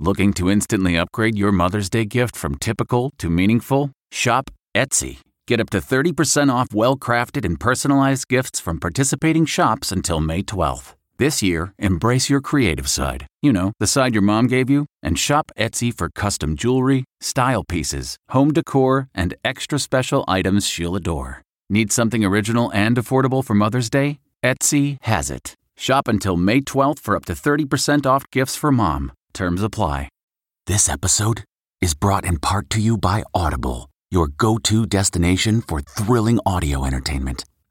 Looking 0.00 0.32
to 0.34 0.50
instantly 0.50 0.98
upgrade 0.98 1.38
your 1.38 1.52
Mother's 1.52 1.88
Day 1.88 2.04
gift 2.04 2.34
from 2.34 2.56
typical 2.56 3.12
to 3.18 3.30
meaningful? 3.30 3.92
Shop 4.10 4.50
Etsy. 4.74 5.18
Get 5.46 5.60
up 5.60 5.70
to 5.70 5.78
30% 5.78 6.52
off 6.52 6.74
well 6.74 6.96
crafted 6.96 7.44
and 7.44 7.58
personalized 7.60 8.26
gifts 8.26 8.58
from 8.58 8.80
participating 8.80 9.46
shops 9.46 9.92
until 9.92 10.20
May 10.20 10.42
12th. 10.42 10.94
This 11.18 11.42
year, 11.42 11.72
embrace 11.78 12.28
your 12.28 12.42
creative 12.42 12.88
side. 12.90 13.26
You 13.40 13.50
know, 13.50 13.72
the 13.80 13.86
side 13.86 14.12
your 14.12 14.22
mom 14.22 14.48
gave 14.48 14.68
you, 14.68 14.84
and 15.02 15.18
shop 15.18 15.50
Etsy 15.56 15.90
for 15.96 16.10
custom 16.10 16.56
jewelry, 16.56 17.04
style 17.22 17.64
pieces, 17.64 18.18
home 18.28 18.52
decor, 18.52 19.08
and 19.14 19.34
extra 19.42 19.78
special 19.78 20.24
items 20.28 20.66
she'll 20.66 20.94
adore. 20.94 21.40
Need 21.70 21.90
something 21.90 22.22
original 22.22 22.70
and 22.74 22.98
affordable 22.98 23.42
for 23.42 23.54
Mother's 23.54 23.88
Day? 23.88 24.18
Etsy 24.44 24.98
has 25.02 25.30
it. 25.30 25.54
Shop 25.78 26.06
until 26.06 26.36
May 26.36 26.60
12th 26.60 26.98
for 26.98 27.16
up 27.16 27.24
to 27.26 27.32
30% 27.32 28.04
off 28.04 28.30
gifts 28.30 28.56
for 28.56 28.70
mom. 28.70 29.10
Terms 29.32 29.62
apply. 29.62 30.10
This 30.66 30.86
episode 30.86 31.44
is 31.80 31.94
brought 31.94 32.26
in 32.26 32.38
part 32.38 32.68
to 32.70 32.80
you 32.80 32.98
by 32.98 33.24
Audible, 33.32 33.88
your 34.10 34.28
go 34.28 34.58
to 34.58 34.84
destination 34.84 35.62
for 35.62 35.80
thrilling 35.80 36.40
audio 36.44 36.84
entertainment. 36.84 37.44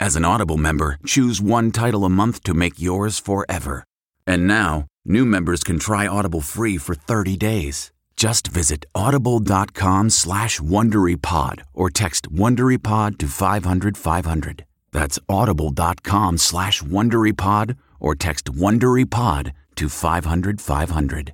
as 0.00 0.16
an 0.16 0.24
Audible 0.24 0.56
member, 0.56 0.98
choose 1.06 1.40
one 1.40 1.70
title 1.70 2.04
a 2.04 2.08
month 2.08 2.42
to 2.44 2.54
make 2.54 2.78
yours 2.80 3.18
forever. 3.18 3.84
And 4.26 4.46
now, 4.46 4.86
new 5.04 5.24
members 5.24 5.64
can 5.64 5.78
try 5.78 6.06
Audible 6.06 6.40
free 6.40 6.78
for 6.78 6.94
30 6.94 7.36
days. 7.36 7.92
Just 8.16 8.48
visit 8.48 8.84
audible.com 8.94 10.10
slash 10.10 10.58
WonderyPod 10.58 11.62
or 11.72 11.88
text 11.88 12.32
WonderyPod 12.32 13.18
to 13.18 13.28
500, 13.28 13.96
500. 13.96 14.64
That's 14.90 15.18
audible.com 15.28 16.38
slash 16.38 16.82
WonderyPod 16.82 17.76
or 18.00 18.14
text 18.16 18.46
WonderyPod 18.46 19.52
to 19.76 19.88
500, 19.88 20.60
500. 20.60 21.32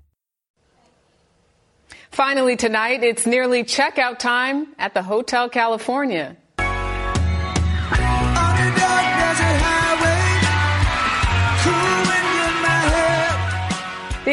Finally 2.11 2.57
tonight, 2.57 3.03
it's 3.03 3.27
nearly 3.27 3.65
checkout 3.65 4.19
time 4.19 4.69
at 4.79 4.95
the 4.95 5.03
Hotel 5.03 5.49
California. 5.49 6.37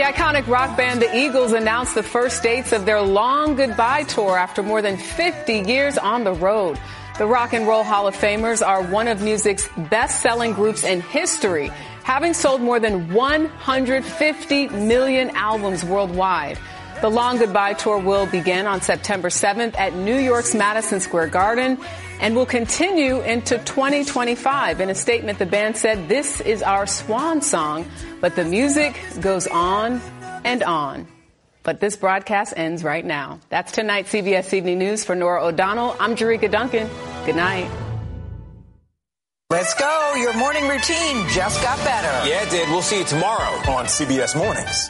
The 0.01 0.07
iconic 0.07 0.47
rock 0.47 0.75
band 0.75 0.99
The 0.99 1.15
Eagles 1.15 1.53
announced 1.53 1.93
the 1.93 2.01
first 2.01 2.41
dates 2.41 2.73
of 2.73 2.87
their 2.87 3.03
long 3.03 3.55
goodbye 3.55 4.01
tour 4.01 4.35
after 4.35 4.63
more 4.63 4.81
than 4.81 4.97
50 4.97 5.59
years 5.59 5.95
on 5.95 6.23
the 6.23 6.33
road. 6.33 6.79
The 7.19 7.27
Rock 7.27 7.53
and 7.53 7.67
Roll 7.67 7.83
Hall 7.83 8.07
of 8.07 8.15
Famers 8.15 8.65
are 8.65 8.81
one 8.81 9.07
of 9.07 9.21
music's 9.21 9.69
best 9.91 10.23
selling 10.23 10.53
groups 10.53 10.83
in 10.83 11.01
history, 11.01 11.67
having 12.01 12.33
sold 12.33 12.61
more 12.61 12.79
than 12.79 13.13
150 13.13 14.69
million 14.69 15.29
albums 15.35 15.85
worldwide. 15.85 16.57
The 17.01 17.09
Long 17.09 17.37
Goodbye 17.37 17.73
Tour 17.73 17.99
will 17.99 18.25
begin 18.25 18.65
on 18.65 18.81
September 18.81 19.29
7th 19.29 19.77
at 19.77 19.93
New 19.93 20.17
York's 20.17 20.55
Madison 20.55 20.99
Square 20.99 21.27
Garden 21.27 21.77
and 22.21 22.35
will 22.35 22.45
continue 22.45 23.19
into 23.21 23.57
2025. 23.57 24.79
In 24.79 24.89
a 24.89 24.95
statement, 24.95 25.39
the 25.39 25.45
band 25.45 25.75
said, 25.75 26.07
this 26.07 26.39
is 26.39 26.61
our 26.61 26.85
swan 26.85 27.41
song, 27.41 27.85
but 28.21 28.35
the 28.35 28.45
music 28.45 28.95
goes 29.19 29.47
on 29.47 29.99
and 30.45 30.63
on. 30.63 31.07
But 31.63 31.79
this 31.79 31.97
broadcast 31.97 32.53
ends 32.55 32.83
right 32.83 33.05
now. 33.05 33.39
That's 33.49 33.71
tonight's 33.71 34.11
CBS 34.11 34.53
Evening 34.53 34.79
News 34.79 35.03
for 35.03 35.15
Norah 35.15 35.45
O'Donnell. 35.45 35.95
I'm 35.99 36.15
Jericka 36.15 36.49
Duncan. 36.49 36.89
Good 37.25 37.35
night. 37.35 37.69
Let's 39.49 39.73
go. 39.73 40.13
Your 40.15 40.33
morning 40.37 40.67
routine 40.69 41.27
just 41.29 41.61
got 41.61 41.77
better. 41.83 42.29
Yeah, 42.29 42.43
it 42.43 42.49
did. 42.49 42.69
We'll 42.69 42.81
see 42.81 42.99
you 42.99 43.05
tomorrow 43.05 43.57
on 43.69 43.85
CBS 43.85 44.35
Mornings. 44.35 44.89